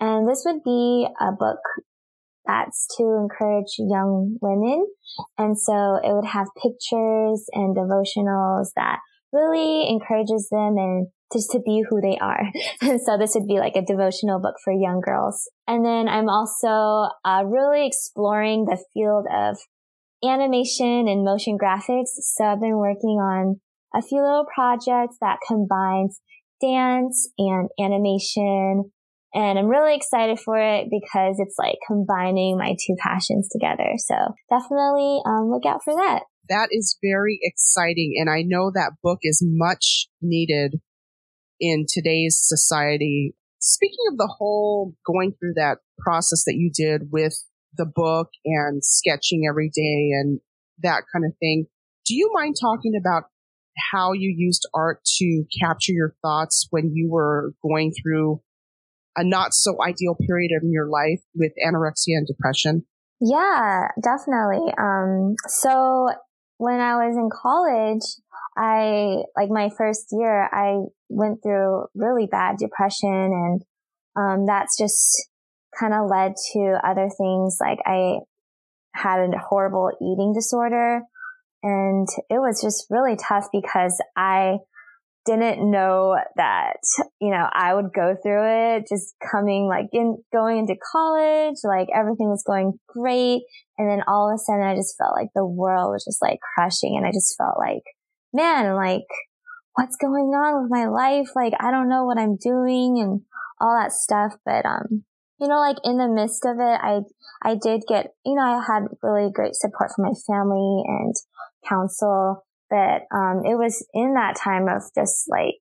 and 0.00 0.28
this 0.28 0.42
would 0.44 0.62
be 0.62 1.06
a 1.20 1.32
book 1.32 1.60
that's 2.46 2.86
to 2.96 3.02
encourage 3.02 3.74
young 3.78 4.36
women. 4.40 4.86
And 5.38 5.58
so 5.58 5.98
it 6.02 6.12
would 6.12 6.26
have 6.26 6.46
pictures 6.62 7.44
and 7.52 7.76
devotionals 7.76 8.68
that 8.76 9.00
really 9.32 9.88
encourages 9.88 10.48
them 10.50 10.76
and 10.76 11.08
just 11.32 11.50
to 11.50 11.60
be 11.64 11.82
who 11.88 12.00
they 12.00 12.18
are. 12.18 12.42
And 12.82 13.00
so 13.00 13.18
this 13.18 13.34
would 13.34 13.48
be 13.48 13.58
like 13.58 13.74
a 13.74 13.84
devotional 13.84 14.40
book 14.40 14.56
for 14.62 14.72
young 14.72 15.00
girls. 15.04 15.50
And 15.66 15.84
then 15.84 16.08
I'm 16.08 16.28
also 16.28 17.10
uh, 17.24 17.42
really 17.44 17.86
exploring 17.86 18.66
the 18.66 18.82
field 18.94 19.26
of 19.32 19.58
animation 20.24 21.08
and 21.08 21.24
motion 21.24 21.58
graphics. 21.58 22.14
So 22.20 22.44
I've 22.44 22.60
been 22.60 22.78
working 22.78 23.18
on 23.18 23.60
a 23.94 24.02
few 24.02 24.22
little 24.22 24.46
projects 24.54 25.16
that 25.20 25.38
combines 25.46 26.20
dance 26.60 27.28
and 27.38 27.68
animation 27.78 28.92
and 29.36 29.58
I'm 29.58 29.66
really 29.66 29.94
excited 29.94 30.40
for 30.40 30.56
it 30.56 30.88
because 30.90 31.36
it's 31.38 31.56
like 31.58 31.76
combining 31.86 32.56
my 32.56 32.74
two 32.86 32.96
passions 32.98 33.50
together. 33.52 33.92
So 33.98 34.14
definitely 34.48 35.20
um, 35.26 35.50
look 35.50 35.66
out 35.66 35.82
for 35.84 35.94
that. 35.94 36.22
That 36.48 36.68
is 36.70 36.96
very 37.04 37.38
exciting. 37.42 38.14
And 38.18 38.30
I 38.30 38.42
know 38.46 38.70
that 38.70 38.92
book 39.02 39.18
is 39.22 39.44
much 39.44 40.08
needed 40.22 40.80
in 41.60 41.84
today's 41.86 42.38
society. 42.40 43.34
Speaking 43.58 44.06
of 44.10 44.16
the 44.16 44.32
whole 44.38 44.94
going 45.06 45.34
through 45.38 45.54
that 45.56 45.78
process 45.98 46.44
that 46.44 46.54
you 46.56 46.70
did 46.74 47.08
with 47.12 47.34
the 47.76 47.86
book 47.86 48.30
and 48.46 48.82
sketching 48.82 49.42
every 49.46 49.68
day 49.68 50.12
and 50.18 50.40
that 50.82 51.02
kind 51.12 51.26
of 51.26 51.36
thing, 51.40 51.66
do 52.06 52.14
you 52.14 52.30
mind 52.32 52.54
talking 52.58 52.94
about 52.98 53.24
how 53.92 54.12
you 54.12 54.34
used 54.34 54.66
art 54.72 55.00
to 55.18 55.44
capture 55.60 55.92
your 55.92 56.14
thoughts 56.22 56.68
when 56.70 56.92
you 56.94 57.10
were 57.10 57.52
going 57.62 57.92
through 58.02 58.40
a 59.16 59.24
not 59.24 59.54
so 59.54 59.76
ideal 59.82 60.16
period 60.26 60.50
in 60.62 60.72
your 60.72 60.88
life 60.88 61.20
with 61.34 61.52
anorexia 61.66 62.16
and 62.18 62.26
depression? 62.26 62.84
Yeah, 63.20 63.88
definitely. 64.02 64.72
Um, 64.78 65.36
so 65.48 66.10
when 66.58 66.80
I 66.80 67.06
was 67.06 67.16
in 67.16 67.30
college, 67.32 68.02
I, 68.56 69.24
like 69.36 69.50
my 69.50 69.70
first 69.76 70.08
year, 70.12 70.48
I 70.52 70.84
went 71.08 71.42
through 71.42 71.86
really 71.94 72.26
bad 72.26 72.56
depression 72.58 73.10
and, 73.10 73.62
um, 74.16 74.46
that's 74.46 74.78
just 74.78 75.28
kind 75.78 75.92
of 75.92 76.08
led 76.10 76.34
to 76.52 76.80
other 76.84 77.08
things. 77.16 77.58
Like 77.60 77.78
I 77.84 78.20
had 78.94 79.20
a 79.20 79.38
horrible 79.38 79.90
eating 80.00 80.32
disorder 80.34 81.02
and 81.62 82.08
it 82.30 82.38
was 82.38 82.62
just 82.62 82.86
really 82.90 83.16
tough 83.16 83.48
because 83.52 84.02
I 84.16 84.58
didn't 85.26 85.70
know 85.70 86.16
that, 86.36 86.78
you 87.20 87.30
know, 87.30 87.46
I 87.52 87.74
would 87.74 87.92
go 87.94 88.16
through 88.22 88.76
it 88.76 88.86
just 88.88 89.14
coming 89.30 89.68
like 89.68 89.86
in, 89.92 90.22
going 90.32 90.58
into 90.58 90.76
college, 90.92 91.56
like 91.64 91.88
everything 91.94 92.28
was 92.28 92.44
going 92.46 92.78
great. 92.88 93.42
And 93.76 93.90
then 93.90 94.02
all 94.06 94.30
of 94.30 94.36
a 94.36 94.38
sudden 94.38 94.62
I 94.62 94.74
just 94.74 94.96
felt 94.96 95.14
like 95.14 95.28
the 95.34 95.44
world 95.44 95.92
was 95.92 96.04
just 96.04 96.22
like 96.22 96.38
crushing 96.54 96.96
and 96.96 97.04
I 97.04 97.10
just 97.10 97.34
felt 97.36 97.58
like, 97.58 97.82
man, 98.32 98.74
like 98.74 99.06
what's 99.74 99.96
going 99.96 100.32
on 100.32 100.62
with 100.62 100.70
my 100.70 100.86
life? 100.86 101.28
Like 101.34 101.52
I 101.60 101.70
don't 101.70 101.88
know 101.88 102.04
what 102.04 102.18
I'm 102.18 102.36
doing 102.36 102.98
and 102.98 103.20
all 103.60 103.76
that 103.78 103.92
stuff. 103.92 104.34
But, 104.44 104.64
um, 104.64 105.04
you 105.38 105.48
know, 105.48 105.58
like 105.58 105.76
in 105.84 105.98
the 105.98 106.08
midst 106.08 106.46
of 106.46 106.56
it, 106.58 106.80
I, 106.80 107.00
I 107.42 107.56
did 107.60 107.82
get, 107.86 108.14
you 108.24 108.34
know, 108.34 108.42
I 108.42 108.64
had 108.66 108.88
really 109.02 109.30
great 109.30 109.54
support 109.54 109.90
from 109.94 110.06
my 110.06 110.14
family 110.26 110.82
and 110.86 111.14
counsel 111.68 112.45
but 112.70 113.02
um, 113.14 113.42
it 113.44 113.56
was 113.56 113.86
in 113.94 114.14
that 114.14 114.36
time 114.36 114.68
of 114.68 114.82
just 114.94 115.28
like 115.28 115.60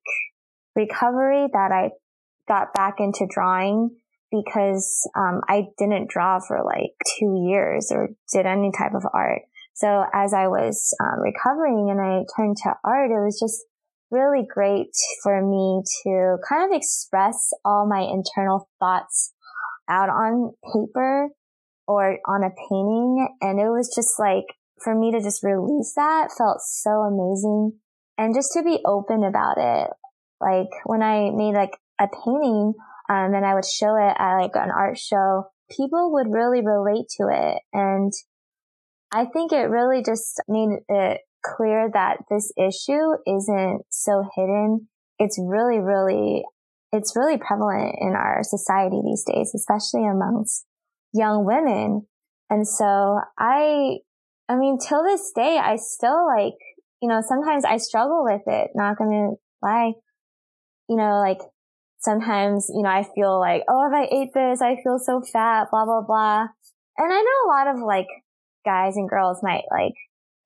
recovery 0.74 1.46
that 1.52 1.72
I 1.72 1.90
got 2.48 2.72
back 2.72 2.96
into 2.98 3.26
drawing 3.28 3.90
because 4.30 5.08
um, 5.16 5.40
I 5.48 5.68
didn't 5.78 6.10
draw 6.10 6.40
for 6.40 6.64
like 6.64 6.92
two 7.18 7.46
years 7.48 7.90
or 7.92 8.10
did 8.32 8.46
any 8.46 8.70
type 8.76 8.94
of 8.94 9.04
art. 9.12 9.42
So 9.74 10.04
as 10.12 10.32
I 10.32 10.48
was 10.48 10.94
um, 11.00 11.20
recovering 11.20 11.88
and 11.90 12.00
I 12.00 12.24
turned 12.36 12.56
to 12.64 12.72
art, 12.82 13.10
it 13.10 13.22
was 13.22 13.38
just 13.38 13.64
really 14.10 14.46
great 14.48 14.90
for 15.22 15.42
me 15.42 15.82
to 16.02 16.38
kind 16.48 16.70
of 16.70 16.76
express 16.76 17.50
all 17.64 17.86
my 17.86 18.00
internal 18.00 18.68
thoughts 18.80 19.32
out 19.88 20.08
on 20.08 20.52
paper 20.64 21.28
or 21.86 22.18
on 22.26 22.42
a 22.42 22.50
painting. 22.50 23.28
And 23.40 23.60
it 23.60 23.68
was 23.68 23.92
just 23.94 24.18
like 24.18 24.46
for 24.82 24.94
me 24.94 25.10
to 25.12 25.20
just 25.20 25.42
release 25.42 25.94
that 25.94 26.28
felt 26.36 26.60
so 26.60 26.90
amazing. 26.90 27.78
And 28.18 28.34
just 28.34 28.52
to 28.52 28.62
be 28.62 28.80
open 28.86 29.24
about 29.24 29.56
it. 29.58 29.90
Like 30.40 30.68
when 30.84 31.02
I 31.02 31.30
made 31.30 31.54
like 31.54 31.76
a 32.00 32.08
painting, 32.08 32.74
um, 33.08 33.34
and 33.34 33.44
I 33.44 33.54
would 33.54 33.64
show 33.64 33.96
it 33.96 34.14
at 34.18 34.36
like 34.38 34.54
an 34.54 34.70
art 34.70 34.98
show, 34.98 35.44
people 35.70 36.12
would 36.12 36.30
really 36.30 36.60
relate 36.64 37.06
to 37.18 37.28
it. 37.30 37.62
And 37.72 38.12
I 39.12 39.26
think 39.26 39.52
it 39.52 39.70
really 39.70 40.02
just 40.02 40.40
made 40.48 40.80
it 40.88 41.20
clear 41.44 41.88
that 41.92 42.18
this 42.30 42.52
issue 42.56 43.14
isn't 43.26 43.82
so 43.90 44.24
hidden. 44.34 44.88
It's 45.18 45.38
really, 45.42 45.78
really, 45.78 46.44
it's 46.92 47.14
really 47.16 47.38
prevalent 47.38 47.96
in 48.00 48.14
our 48.16 48.40
society 48.42 49.00
these 49.04 49.24
days, 49.24 49.52
especially 49.54 50.06
amongst 50.06 50.66
young 51.12 51.44
women. 51.44 52.06
And 52.50 52.66
so 52.66 53.20
I, 53.38 53.98
I 54.48 54.56
mean, 54.56 54.78
till 54.78 55.02
this 55.02 55.32
day, 55.34 55.58
I 55.58 55.76
still 55.76 56.26
like, 56.26 56.54
you 57.02 57.08
know, 57.08 57.20
sometimes 57.26 57.64
I 57.64 57.78
struggle 57.78 58.24
with 58.24 58.42
it, 58.46 58.70
not 58.74 58.96
gonna 58.96 59.32
lie. 59.62 59.92
You 60.88 60.96
know, 60.96 61.18
like 61.18 61.40
sometimes, 61.98 62.70
you 62.72 62.82
know, 62.82 62.88
I 62.88 63.04
feel 63.14 63.40
like, 63.40 63.62
oh, 63.68 63.88
if 63.88 63.94
I 63.94 64.14
ate 64.14 64.30
this, 64.32 64.62
I 64.62 64.76
feel 64.82 64.98
so 64.98 65.20
fat, 65.20 65.68
blah, 65.70 65.84
blah, 65.84 66.02
blah. 66.02 66.46
And 66.98 67.12
I 67.12 67.20
know 67.20 67.38
a 67.44 67.50
lot 67.50 67.74
of 67.74 67.82
like 67.82 68.06
guys 68.64 68.96
and 68.96 69.08
girls 69.08 69.40
might 69.42 69.64
like, 69.70 69.94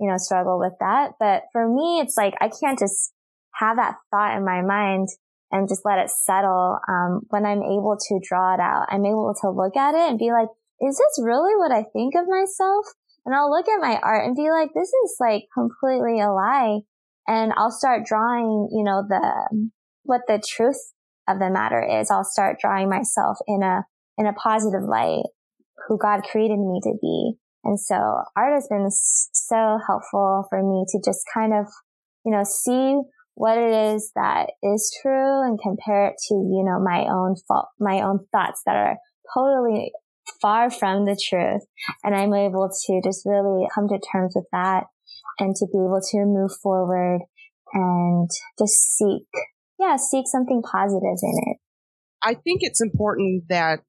you 0.00 0.08
know, 0.08 0.16
struggle 0.16 0.58
with 0.58 0.72
that. 0.80 1.12
But 1.20 1.44
for 1.52 1.68
me, 1.68 2.00
it's 2.00 2.16
like, 2.16 2.34
I 2.40 2.48
can't 2.48 2.78
just 2.78 3.12
have 3.54 3.76
that 3.76 3.96
thought 4.10 4.36
in 4.36 4.44
my 4.44 4.62
mind 4.62 5.08
and 5.52 5.68
just 5.68 5.84
let 5.84 5.98
it 5.98 6.10
settle. 6.10 6.78
Um, 6.88 7.20
when 7.28 7.44
I'm 7.44 7.62
able 7.62 7.96
to 7.98 8.20
draw 8.26 8.54
it 8.54 8.60
out, 8.60 8.86
I'm 8.88 9.04
able 9.04 9.34
to 9.42 9.50
look 9.50 9.76
at 9.76 9.94
it 9.94 10.08
and 10.08 10.18
be 10.18 10.32
like, 10.32 10.48
is 10.80 10.96
this 10.96 11.22
really 11.22 11.54
what 11.56 11.72
I 11.72 11.84
think 11.92 12.14
of 12.14 12.26
myself? 12.26 12.86
And 13.26 13.34
I'll 13.34 13.50
look 13.50 13.68
at 13.68 13.80
my 13.80 13.98
art 14.02 14.26
and 14.26 14.36
be 14.36 14.50
like, 14.50 14.70
this 14.74 14.88
is 14.88 15.16
like 15.20 15.44
completely 15.52 16.20
a 16.20 16.32
lie. 16.32 16.80
And 17.28 17.52
I'll 17.56 17.70
start 17.70 18.04
drawing, 18.04 18.68
you 18.72 18.82
know, 18.82 19.04
the, 19.08 19.68
what 20.04 20.22
the 20.26 20.42
truth 20.46 20.92
of 21.28 21.38
the 21.38 21.50
matter 21.50 21.82
is. 22.00 22.10
I'll 22.10 22.24
start 22.24 22.58
drawing 22.60 22.88
myself 22.88 23.38
in 23.46 23.62
a, 23.62 23.84
in 24.18 24.26
a 24.26 24.32
positive 24.32 24.82
light, 24.88 25.24
who 25.86 25.98
God 25.98 26.22
created 26.22 26.58
me 26.58 26.80
to 26.82 26.92
be. 27.00 27.34
And 27.62 27.78
so 27.78 27.94
art 28.36 28.54
has 28.54 28.66
been 28.68 28.88
so 28.90 29.78
helpful 29.86 30.46
for 30.48 30.62
me 30.62 30.84
to 30.88 31.00
just 31.04 31.20
kind 31.32 31.52
of, 31.52 31.66
you 32.24 32.32
know, 32.32 32.42
see 32.44 32.98
what 33.34 33.58
it 33.58 33.94
is 33.94 34.12
that 34.14 34.50
is 34.62 34.94
true 35.02 35.46
and 35.46 35.58
compare 35.62 36.08
it 36.08 36.14
to, 36.28 36.34
you 36.34 36.64
know, 36.64 36.80
my 36.82 37.06
own 37.10 37.36
fault, 37.46 37.68
my 37.78 38.00
own 38.00 38.20
thoughts 38.32 38.62
that 38.66 38.76
are 38.76 38.96
totally 39.34 39.92
far 40.40 40.70
from 40.70 41.04
the 41.04 41.20
truth. 41.28 41.62
And 42.04 42.14
I'm 42.14 42.34
able 42.34 42.68
to 42.68 43.00
just 43.04 43.24
really 43.26 43.66
come 43.74 43.88
to 43.88 43.98
terms 44.12 44.34
with 44.34 44.46
that 44.52 44.84
and 45.38 45.54
to 45.56 45.66
be 45.66 45.78
able 45.78 46.00
to 46.10 46.18
move 46.26 46.52
forward 46.62 47.20
and 47.72 48.30
just 48.58 48.96
seek, 48.96 49.28
yeah, 49.78 49.96
seek 49.96 50.26
something 50.26 50.62
positive 50.62 51.18
in 51.22 51.34
it. 51.46 51.56
I 52.22 52.34
think 52.34 52.60
it's 52.62 52.82
important 52.82 53.44
that 53.48 53.80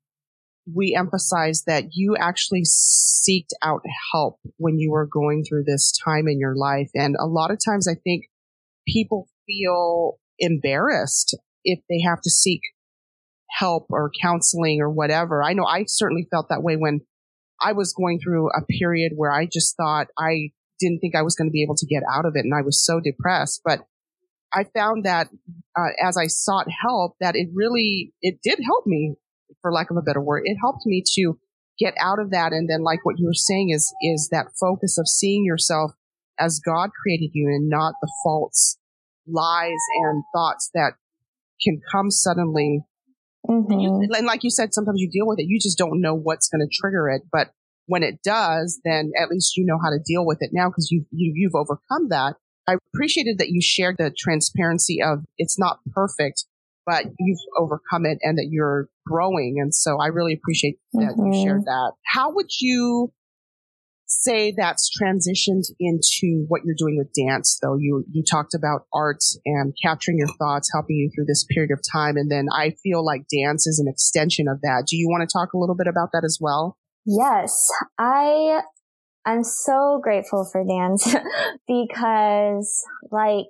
we 0.73 0.95
emphasize 0.95 1.63
that 1.65 1.86
you 1.91 2.15
actually 2.15 2.63
seeked 2.63 3.51
out 3.62 3.82
help 4.13 4.39
when 4.58 4.80
you 4.80 4.91
were 4.91 5.08
going 5.12 5.43
through 5.43 5.63
this 5.65 5.91
time 6.06 6.27
in 6.27 6.39
your 6.39 6.56
life. 6.56 6.89
And 6.93 7.15
a 7.19 7.25
lot 7.25 7.51
of 7.51 7.60
times 7.63 7.88
I 7.88 7.95
think 7.95 8.25
people 8.88 9.27
feel 9.45 10.19
embarrassed 10.39 11.38
if 11.63 11.80
they 11.89 12.01
have 12.01 12.21
to 12.21 12.30
seek 12.30 12.62
help 13.51 13.87
or 13.89 14.11
counseling 14.21 14.81
or 14.81 14.89
whatever. 14.89 15.43
I 15.43 15.53
know 15.53 15.65
I 15.65 15.85
certainly 15.87 16.27
felt 16.29 16.49
that 16.49 16.63
way 16.63 16.75
when 16.75 17.01
I 17.59 17.73
was 17.73 17.93
going 17.93 18.19
through 18.19 18.49
a 18.49 18.65
period 18.65 19.13
where 19.15 19.31
I 19.31 19.45
just 19.45 19.75
thought 19.77 20.07
I 20.17 20.51
didn't 20.79 20.99
think 20.99 21.15
I 21.15 21.21
was 21.21 21.35
going 21.35 21.47
to 21.47 21.53
be 21.53 21.63
able 21.63 21.75
to 21.75 21.85
get 21.85 22.03
out 22.11 22.25
of 22.25 22.33
it. 22.35 22.43
And 22.43 22.53
I 22.55 22.61
was 22.61 22.83
so 22.83 22.99
depressed, 22.99 23.61
but 23.63 23.81
I 24.53 24.65
found 24.75 25.05
that 25.05 25.29
uh, 25.77 25.89
as 26.03 26.17
I 26.17 26.27
sought 26.27 26.67
help, 26.69 27.15
that 27.19 27.35
it 27.35 27.49
really, 27.53 28.13
it 28.21 28.39
did 28.43 28.59
help 28.63 28.85
me 28.85 29.15
for 29.61 29.71
lack 29.71 29.91
of 29.91 29.97
a 29.97 30.01
better 30.01 30.21
word. 30.21 30.43
It 30.45 30.57
helped 30.59 30.85
me 30.85 31.03
to 31.15 31.37
get 31.79 31.93
out 31.99 32.19
of 32.19 32.31
that. 32.31 32.51
And 32.51 32.69
then 32.69 32.83
like 32.83 33.05
what 33.05 33.19
you 33.19 33.25
were 33.25 33.33
saying 33.33 33.69
is, 33.69 33.93
is 34.01 34.29
that 34.31 34.47
focus 34.59 34.97
of 34.97 35.07
seeing 35.07 35.45
yourself 35.45 35.91
as 36.39 36.59
God 36.63 36.89
created 37.01 37.31
you 37.33 37.47
and 37.47 37.69
not 37.69 37.93
the 38.01 38.11
false 38.23 38.77
lies 39.27 39.83
and 40.03 40.23
thoughts 40.33 40.69
that 40.73 40.93
can 41.63 41.79
come 41.91 42.09
suddenly. 42.09 42.81
Mm-hmm. 43.49 43.71
And, 43.71 43.82
you, 43.82 44.10
and 44.13 44.27
like 44.27 44.43
you 44.43 44.49
said, 44.49 44.73
sometimes 44.73 44.99
you 44.99 45.10
deal 45.10 45.27
with 45.27 45.39
it. 45.39 45.47
You 45.47 45.60
just 45.60 45.77
don't 45.77 46.01
know 46.01 46.15
what's 46.15 46.47
going 46.49 46.62
to 46.62 46.69
trigger 46.71 47.10
it. 47.10 47.23
But 47.32 47.51
when 47.88 48.04
it 48.04 48.21
does, 48.23 48.80
then 48.86 49.12
at 49.19 49.30
least 49.30 49.58
you 49.58 49.65
know 49.65 49.80
how 49.84 49.89
to 49.89 49.99
deal 50.04 50.25
with 50.25 50.38
it 50.41 50.51
now 50.54 50.69
because 50.69 50.89
you, 50.91 51.06
you, 51.12 51.34
you've 51.36 51.56
overcome 51.56 52.10
that. 52.10 52.36
I 52.67 52.75
appreciated 52.93 53.39
that 53.39 53.49
you 53.49 53.62
shared 53.62 53.97
the 53.97 54.13
transparency 54.17 55.01
of 55.01 55.25
it's 55.38 55.58
not 55.58 55.80
perfect, 55.91 56.45
but 56.86 57.06
you've 57.19 57.39
overcome 57.58 58.06
it 58.06 58.19
and 58.21 58.38
that 58.38 58.47
you're 58.49 58.88
growing. 59.06 59.58
And 59.60 59.73
so 59.73 59.97
I 59.99 60.08
really 60.08 60.34
appreciate 60.34 60.77
that 60.93 61.15
mm-hmm. 61.17 61.34
you 61.34 61.43
shared 61.43 61.65
that. 61.65 61.93
How 62.06 62.34
would 62.34 62.49
you 62.62 63.12
say 64.19 64.54
that's 64.56 64.89
transitioned 65.02 65.65
into 65.80 66.45
what 66.47 66.62
you're 66.65 66.76
doing 66.78 66.97
with 66.97 67.13
dance 67.13 67.58
though. 67.62 67.78
You 67.78 68.06
you 68.12 68.24
talked 68.30 68.54
about 68.54 68.86
art 68.93 69.24
and 69.45 69.74
capturing 69.82 70.17
your 70.17 70.34
thoughts 70.39 70.69
helping 70.74 70.97
you 70.97 71.10
through 71.13 71.26
this 71.28 71.45
period 71.54 71.71
of 71.71 71.80
time. 71.91 72.17
And 72.17 72.30
then 72.32 72.47
i 72.54 72.71
feel 72.84 73.06
like 73.06 73.21
dance 73.32 73.67
is 73.67 73.80
an 73.80 73.91
extension 73.91 74.47
of 74.47 74.62
that. 74.62 74.86
Do 74.89 74.97
you 74.97 75.08
want 75.10 75.28
to 75.28 75.32
talk 75.32 75.54
a 75.54 75.58
little 75.58 75.76
bit 75.76 75.88
about 75.88 76.10
that 76.13 76.24
as 76.26 76.38
well? 76.41 76.78
Yes. 77.06 77.67
I 77.97 78.62
i'm 79.24 79.43
so 79.43 80.00
grateful 80.02 80.50
for 80.52 80.63
dance 80.65 81.15
because 81.67 82.84
like 83.12 83.45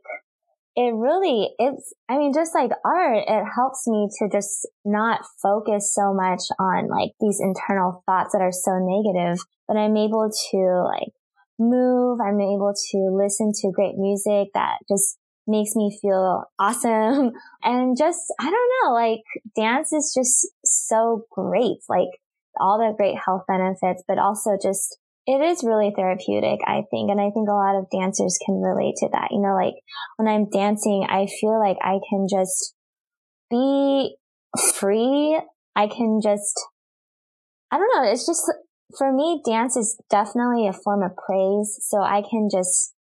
it 0.76 0.94
really 0.96 1.50
it's 1.60 1.94
i 2.10 2.18
mean 2.18 2.32
just 2.34 2.56
like 2.56 2.72
art 2.86 3.24
it 3.28 3.44
helps 3.56 3.88
me 3.88 4.08
to 4.18 4.30
just 4.32 4.68
not 4.86 5.22
focus 5.42 5.94
so 5.94 6.14
much 6.14 6.42
on 6.60 6.88
like 6.88 7.12
these 7.20 7.40
internal 7.42 8.04
thoughts 8.06 8.34
that 8.34 8.42
are 8.42 8.54
so 8.54 8.80
negative 8.80 9.44
but 9.68 9.76
i'm 9.76 9.98
able 9.98 10.30
to 10.52 10.58
like 10.86 11.12
move 11.60 12.20
i'm 12.22 12.40
able 12.40 12.74
to 12.92 12.98
listen 13.12 13.52
to 13.54 13.72
great 13.72 13.96
music 13.98 14.48
that 14.54 14.78
just 14.90 15.18
makes 15.48 15.76
me 15.76 15.98
feel 16.02 16.44
awesome. 16.60 17.32
And 17.64 17.98
just 17.98 18.22
i 18.40 18.46
don't 18.46 18.72
know 18.84 18.94
like 18.94 19.22
dance 19.56 19.92
is 19.92 20.14
just 20.18 20.48
so 20.64 21.26
great 21.32 21.78
like 21.90 22.10
all 22.60 22.78
the 22.78 22.96
great 22.96 23.18
health 23.24 23.44
benefits 23.48 24.04
but 24.08 24.18
also 24.18 24.52
just 24.62 24.98
it 25.28 25.42
is 25.42 25.64
really 25.64 25.94
therapeutic, 25.96 26.60
I 26.66 26.84
think. 26.90 27.12
And 27.12 27.22
I 27.22 27.30
think 27.30 27.48
a 27.48 27.54
lot 27.54 27.78
of 27.78 27.90
dancers 27.92 28.40
can 28.46 28.62
relate 28.62 28.96
to 28.98 29.10
that. 29.14 29.30
You 29.32 29.42
know, 29.42 29.54
like 29.54 29.76
when 30.18 30.28
I'm 30.28 30.50
dancing, 30.50 31.06
I 31.08 31.28
feel 31.40 31.60
like 31.60 31.78
I 31.82 32.00
can 32.10 32.28
just 32.30 32.74
be 33.50 34.16
free. 34.74 35.40
I 35.76 35.88
can 35.88 36.20
just, 36.22 36.60
I 37.72 37.78
don't 37.78 37.92
know. 37.96 38.12
It's 38.12 38.26
just, 38.26 38.52
for 38.98 39.14
me, 39.14 39.42
dance 39.46 39.78
is 39.78 39.98
definitely 40.10 40.68
a 40.68 40.74
form 40.74 41.04
of 41.04 41.12
praise. 41.16 41.78
So 41.82 42.02
I 42.02 42.24
can 42.28 42.50
just, 42.52 42.94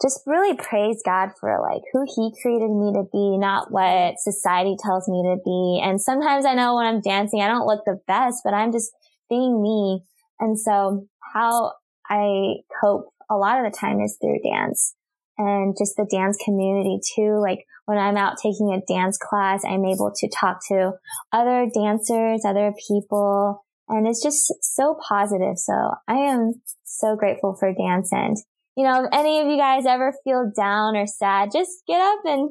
just 0.00 0.22
really 0.26 0.56
praise 0.56 1.02
God 1.04 1.30
for 1.40 1.60
like 1.60 1.82
who 1.92 2.04
he 2.06 2.32
created 2.40 2.70
me 2.70 2.92
to 2.92 3.02
be, 3.12 3.36
not 3.36 3.72
what 3.72 4.14
society 4.18 4.76
tells 4.78 5.08
me 5.08 5.22
to 5.24 5.36
be. 5.44 5.82
And 5.84 6.00
sometimes 6.00 6.46
I 6.46 6.54
know 6.54 6.76
when 6.76 6.86
I'm 6.86 7.00
dancing, 7.00 7.42
I 7.42 7.48
don't 7.48 7.66
look 7.66 7.82
the 7.84 7.98
best, 8.06 8.42
but 8.44 8.54
I'm 8.54 8.70
just 8.70 8.92
being 9.28 9.60
me. 9.60 10.04
And 10.40 10.58
so 10.58 11.08
how 11.32 11.72
I 12.08 12.56
cope 12.80 13.12
a 13.30 13.36
lot 13.36 13.64
of 13.64 13.70
the 13.70 13.76
time 13.76 14.00
is 14.00 14.16
through 14.20 14.40
dance 14.42 14.94
and 15.36 15.76
just 15.78 15.96
the 15.96 16.06
dance 16.10 16.38
community 16.44 16.98
too. 17.14 17.38
Like 17.40 17.64
when 17.86 17.98
I'm 17.98 18.16
out 18.16 18.36
taking 18.42 18.72
a 18.72 18.92
dance 18.92 19.18
class, 19.18 19.62
I'm 19.64 19.84
able 19.84 20.12
to 20.14 20.28
talk 20.28 20.58
to 20.68 20.92
other 21.32 21.68
dancers, 21.72 22.42
other 22.44 22.72
people, 22.88 23.64
and 23.88 24.06
it's 24.06 24.22
just 24.22 24.52
so 24.60 24.98
positive. 25.08 25.56
So 25.56 25.72
I 26.06 26.16
am 26.16 26.60
so 26.84 27.16
grateful 27.16 27.56
for 27.58 27.72
dance. 27.72 28.10
And, 28.12 28.36
you 28.76 28.84
know, 28.84 29.04
if 29.04 29.10
any 29.12 29.40
of 29.40 29.46
you 29.46 29.56
guys 29.56 29.86
ever 29.86 30.12
feel 30.24 30.50
down 30.56 30.96
or 30.96 31.06
sad, 31.06 31.50
just 31.52 31.70
get 31.86 32.00
up 32.00 32.20
and 32.24 32.50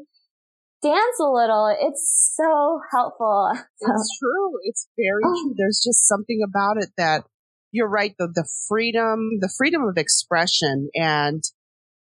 dance 0.81 1.19
a 1.19 1.29
little. 1.29 1.75
It's 1.79 2.33
so 2.35 2.79
helpful. 2.91 3.51
It's 3.53 4.17
true. 4.19 4.51
It's 4.63 4.87
very 4.97 5.21
oh. 5.25 5.43
true. 5.43 5.53
There's 5.57 5.81
just 5.85 6.07
something 6.07 6.39
about 6.47 6.77
it 6.81 6.89
that 6.97 7.23
you're 7.77 7.87
right. 7.87 8.15
The, 8.17 8.27
the 8.27 8.47
freedom, 8.67 9.37
the 9.39 9.53
freedom 9.57 9.83
of 9.83 9.97
expression 9.97 10.89
and 10.95 11.43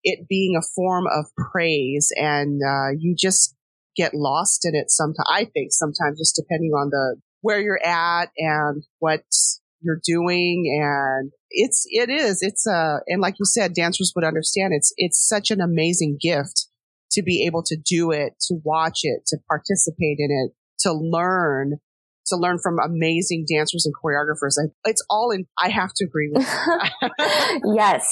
it 0.02 0.28
being 0.28 0.54
a 0.56 0.66
form 0.74 1.06
of 1.06 1.24
praise 1.50 2.12
and, 2.14 2.60
uh, 2.62 2.90
you 2.98 3.16
just 3.18 3.56
get 3.96 4.12
lost 4.14 4.66
in 4.66 4.74
it 4.74 4.90
sometimes. 4.90 5.26
I 5.30 5.46
think 5.46 5.72
sometimes 5.72 6.18
just 6.18 6.36
depending 6.36 6.72
on 6.72 6.90
the, 6.90 7.16
where 7.40 7.60
you're 7.60 7.84
at 7.84 8.30
and 8.36 8.84
what 8.98 9.24
you're 9.80 10.00
doing. 10.04 10.64
And 10.82 11.32
it's, 11.50 11.84
it 11.86 12.10
is, 12.10 12.42
it's 12.42 12.66
a, 12.66 13.00
and 13.06 13.20
like 13.20 13.36
you 13.38 13.46
said, 13.46 13.74
dancers 13.74 14.12
would 14.14 14.24
understand 14.24 14.72
it's, 14.74 14.92
it's 14.96 15.26
such 15.26 15.50
an 15.50 15.60
amazing 15.60 16.18
gift 16.20 16.68
to 17.12 17.22
be 17.22 17.46
able 17.46 17.62
to 17.62 17.76
do 17.76 18.10
it, 18.10 18.34
to 18.48 18.56
watch 18.64 19.00
it, 19.02 19.24
to 19.28 19.38
participate 19.48 20.18
in 20.18 20.30
it, 20.30 20.52
to 20.80 20.92
learn 20.92 21.78
to 22.26 22.36
learn 22.36 22.58
from 22.62 22.78
amazing 22.78 23.46
dancers 23.48 23.86
and 23.86 23.94
choreographers. 23.94 24.56
It's 24.84 25.04
all 25.10 25.30
in, 25.30 25.46
I 25.58 25.68
have 25.68 25.92
to 25.96 26.04
agree 26.04 26.30
with 26.32 26.46
you. 26.46 27.10
yes. 27.74 28.06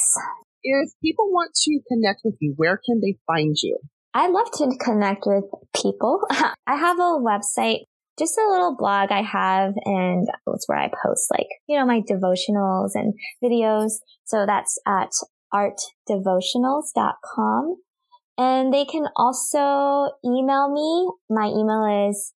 If 0.63 0.91
people 1.03 1.31
want 1.31 1.55
to 1.55 1.81
connect 1.89 2.21
with 2.25 2.37
you, 2.41 2.55
where 2.57 2.79
can 2.85 3.01
they 3.01 3.17
find 3.27 3.57
you? 3.63 3.79
I 4.15 4.29
love 4.29 4.51
to 4.53 4.71
connect 4.79 5.25
with 5.27 5.45
people. 5.75 6.21
I 6.31 6.77
have 6.77 6.99
a 6.99 7.19
website, 7.19 7.87
just 8.19 8.37
a 8.39 8.47
little 8.49 8.77
blog 8.77 9.11
I 9.11 9.23
have, 9.23 9.73
and 9.85 10.29
it's 10.49 10.69
where 10.69 10.79
I 10.79 10.89
post 10.89 11.31
like, 11.31 11.49
you 11.67 11.79
know, 11.79 11.87
my 11.87 12.01
devotionals 12.01 12.91
and 12.95 13.15
videos. 13.43 13.93
So 14.25 14.45
that's 14.47 14.79
at 14.87 15.11
artdevotionals.com. 15.53 17.77
And 18.39 18.73
they 18.73 18.85
can 18.85 19.09
also 19.17 20.13
email 20.25 20.71
me. 20.73 21.11
My 21.29 21.49
email 21.49 22.09
is 22.09 22.33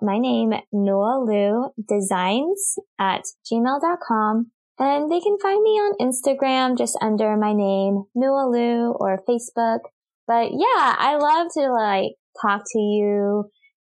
my 0.00 0.18
name, 0.18 0.52
Nuo 0.74 1.26
Liu 1.26 1.70
Designs 1.88 2.76
at 2.98 3.22
gmail.com. 3.50 4.50
And 4.80 5.10
they 5.10 5.20
can 5.20 5.38
find 5.42 5.62
me 5.62 5.70
on 5.70 5.98
Instagram 6.00 6.78
just 6.78 6.96
under 7.02 7.36
my 7.36 7.52
name, 7.52 8.04
Nuo 8.16 8.50
Liu, 8.50 8.94
or 8.98 9.22
Facebook. 9.28 9.80
But 10.26 10.50
yeah, 10.52 10.94
I 10.98 11.16
love 11.16 11.48
to 11.54 11.72
like 11.72 12.12
talk 12.40 12.62
to 12.72 12.78
you 12.78 13.50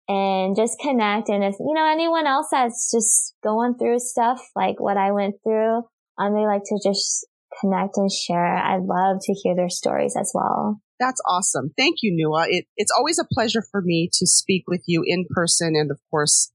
and 0.09 0.57
just 0.57 0.79
connect. 0.81 1.29
And 1.29 1.45
if, 1.45 1.57
you 1.61 1.75
know, 1.75 1.87
anyone 1.87 2.27
else 2.27 2.49
that's 2.51 2.91
just 2.91 3.35
going 3.43 3.75
through 3.79 3.99
stuff 3.99 4.41
like 4.57 4.81
what 4.81 4.97
I 4.97 5.13
went 5.13 5.37
through, 5.45 5.83
um, 6.19 6.35
they 6.35 6.47
like 6.47 6.63
to 6.65 6.81
just 6.83 7.27
connect 7.61 7.97
and 7.97 8.11
share. 8.11 8.57
I'd 8.57 8.83
love 8.83 9.19
to 9.23 9.35
hear 9.35 9.55
their 9.55 9.69
stories 9.69 10.17
as 10.19 10.33
well. 10.35 10.81
That's 11.01 11.21
awesome. 11.27 11.73
Thank 11.77 11.99
you, 12.03 12.13
Nuo. 12.15 12.45
It, 12.47 12.67
it's 12.77 12.93
always 12.97 13.19
a 13.19 13.25
pleasure 13.25 13.63
for 13.71 13.81
me 13.81 14.11
to 14.13 14.27
speak 14.27 14.65
with 14.69 14.83
you 14.87 15.03
in 15.05 15.25
person 15.31 15.75
and, 15.75 15.91
of 15.91 15.99
course, 16.11 16.53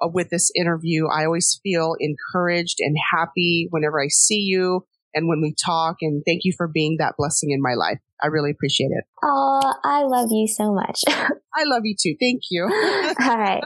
uh, 0.00 0.08
with 0.08 0.30
this 0.30 0.50
interview. 0.54 1.08
I 1.08 1.24
always 1.24 1.60
feel 1.62 1.96
encouraged 1.98 2.76
and 2.78 2.96
happy 3.12 3.66
whenever 3.70 4.00
I 4.00 4.06
see 4.08 4.40
you 4.46 4.86
and 5.14 5.28
when 5.28 5.42
we 5.42 5.52
talk. 5.52 5.96
And 6.00 6.22
thank 6.24 6.42
you 6.44 6.52
for 6.56 6.68
being 6.68 6.96
that 7.00 7.14
blessing 7.18 7.50
in 7.50 7.60
my 7.60 7.74
life. 7.74 7.98
I 8.22 8.28
really 8.28 8.52
appreciate 8.52 8.90
it. 8.92 9.04
Oh, 9.22 9.74
I 9.84 10.04
love 10.04 10.28
you 10.30 10.46
so 10.46 10.72
much. 10.72 11.02
I 11.08 11.64
love 11.64 11.82
you 11.84 11.96
too. 12.00 12.14
Thank 12.20 12.42
you. 12.50 12.64
All 13.20 13.36
right. 13.36 13.64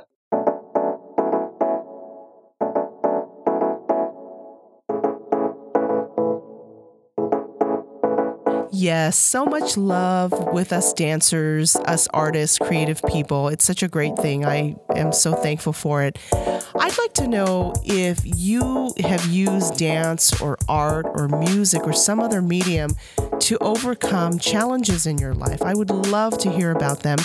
Yes, 8.75 9.19
so 9.19 9.45
much 9.45 9.77
love 9.77 10.33
with 10.55 10.73
us 10.73 10.95
dancers, 10.95 11.77
us 11.77 12.09
artists, 12.15 12.57
creative 12.59 13.03
people. 13.03 13.49
It's 13.49 13.67
such 13.67 13.83
a 13.83 13.89
great 13.89 14.17
thing. 14.17 14.47
I 14.47 14.77
am 14.97 15.13
so 15.13 15.35
thankful 15.35 15.75
for 15.75 16.03
it. 16.03 16.19
I'd 16.33 16.97
like 16.97 17.13
to 17.15 17.29
know 17.29 17.75
if 17.85 18.21
you 18.25 18.95
have 19.01 19.27
used 19.27 19.77
dance 19.77 20.41
or 20.41 20.57
art 20.71 21.05
or 21.07 21.29
music 21.29 21.83
or 21.83 21.93
some 21.93 22.19
other 22.19 22.41
medium 22.41 22.97
to 23.41 23.59
overcome 23.59 24.39
challenges 24.39 25.07
in 25.07 25.19
your 25.19 25.35
life. 25.35 25.61
I 25.61 25.75
would 25.75 25.91
love 25.91 26.39
to 26.39 26.51
hear 26.51 26.71
about 26.71 27.03
them. 27.03 27.19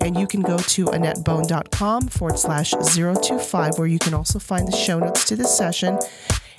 And 0.00 0.18
you 0.18 0.26
can 0.26 0.42
go 0.42 0.58
to 0.58 0.84
AnnetteBone.com 0.86 2.08
forward 2.08 2.38
slash 2.38 2.70
025, 2.72 3.78
where 3.78 3.86
you 3.86 3.98
can 4.00 4.14
also 4.14 4.40
find 4.40 4.66
the 4.66 4.76
show 4.76 4.98
notes 4.98 5.24
to 5.26 5.36
this 5.36 5.56
session. 5.56 5.98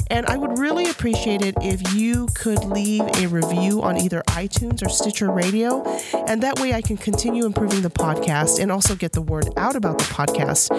And 0.10 0.26
I 0.26 0.38
would 0.38 0.58
really 0.58 0.90
appreciate 0.90 1.42
it 1.44 1.56
if 1.62 1.94
you 1.94 2.28
could 2.34 2.64
leave 2.66 3.04
a 3.18 3.28
review 3.28 3.82
on 3.82 3.98
either 3.98 4.24
iTunes 4.30 4.86
or 4.86 4.90
Stitcher 4.90 5.32
Radio. 5.32 5.84
And 6.28 6.42
that 6.42 6.60
way 6.60 6.74
I 6.74 6.82
can 6.82 6.98
continue 6.98 7.46
improving 7.46 7.82
the 7.82 7.90
podcast 7.90 8.60
and 8.60 8.72
also 8.72 8.96
get 8.96 9.14
the 9.14 9.22
word 9.22 9.50
out 9.56 9.76
about 9.76 10.00
the 10.00 10.06
podcast. 10.06 10.72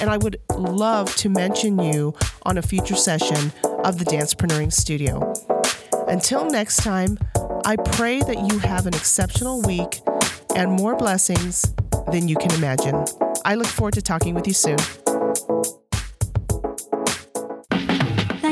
And 0.00 0.10
I 0.10 0.16
would 0.16 0.40
love 0.56 1.14
to 1.16 1.28
mention 1.28 1.78
you 1.78 2.14
on 2.44 2.56
a 2.56 2.62
future 2.62 2.96
session 2.96 3.52
of 3.84 3.98
the 3.98 4.04
Dancepreneuring 4.04 4.72
Studio. 4.72 5.34
Until 6.08 6.46
next 6.46 6.78
time, 6.78 7.18
I 7.66 7.76
pray 7.76 8.20
that 8.20 8.50
you 8.50 8.58
have 8.60 8.86
an 8.86 8.94
exceptional 8.94 9.60
week 9.62 10.00
and 10.56 10.72
more 10.72 10.96
blessings 10.96 11.74
than 12.10 12.28
you 12.28 12.36
can 12.36 12.52
imagine. 12.52 13.04
I 13.44 13.54
look 13.54 13.66
forward 13.66 13.94
to 13.94 14.02
talking 14.02 14.34
with 14.34 14.46
you 14.46 14.54
soon. 14.54 14.78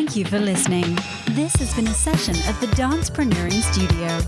Thank 0.06 0.18
you 0.18 0.24
for 0.24 0.38
listening. 0.38 0.96
This 1.30 1.56
has 1.56 1.74
been 1.74 1.88
a 1.88 1.92
session 1.92 2.36
of 2.48 2.60
the 2.60 2.68
Dancepreneuring 2.76 3.60
Studio. 3.60 4.20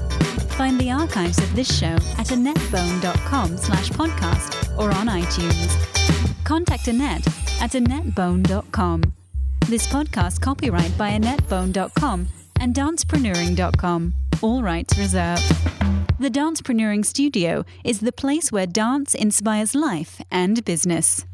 Find 0.56 0.78
the 0.80 0.90
archives 0.90 1.38
of 1.38 1.54
this 1.54 1.72
show 1.72 1.94
at 2.18 2.32
AnnetteBone.com 2.34 3.56
slash 3.56 3.88
podcast 3.90 4.76
or 4.76 4.90
on 4.90 5.06
iTunes. 5.06 6.34
Contact 6.42 6.88
Annette 6.88 7.24
at 7.62 7.70
AnnetteBone.com. 7.70 9.02
This 9.68 9.86
podcast 9.86 10.40
copyright 10.40 10.98
by 10.98 11.12
AnnetteBone.com 11.12 12.26
and 12.58 12.74
Dancepreneuring.com. 12.74 14.14
All 14.42 14.64
rights 14.64 14.98
reserved. 14.98 15.48
The 16.18 16.28
Dancepreneuring 16.28 17.06
Studio 17.06 17.64
is 17.84 18.00
the 18.00 18.10
place 18.10 18.50
where 18.50 18.66
dance 18.66 19.14
inspires 19.14 19.76
life 19.76 20.20
and 20.32 20.64
business. 20.64 21.24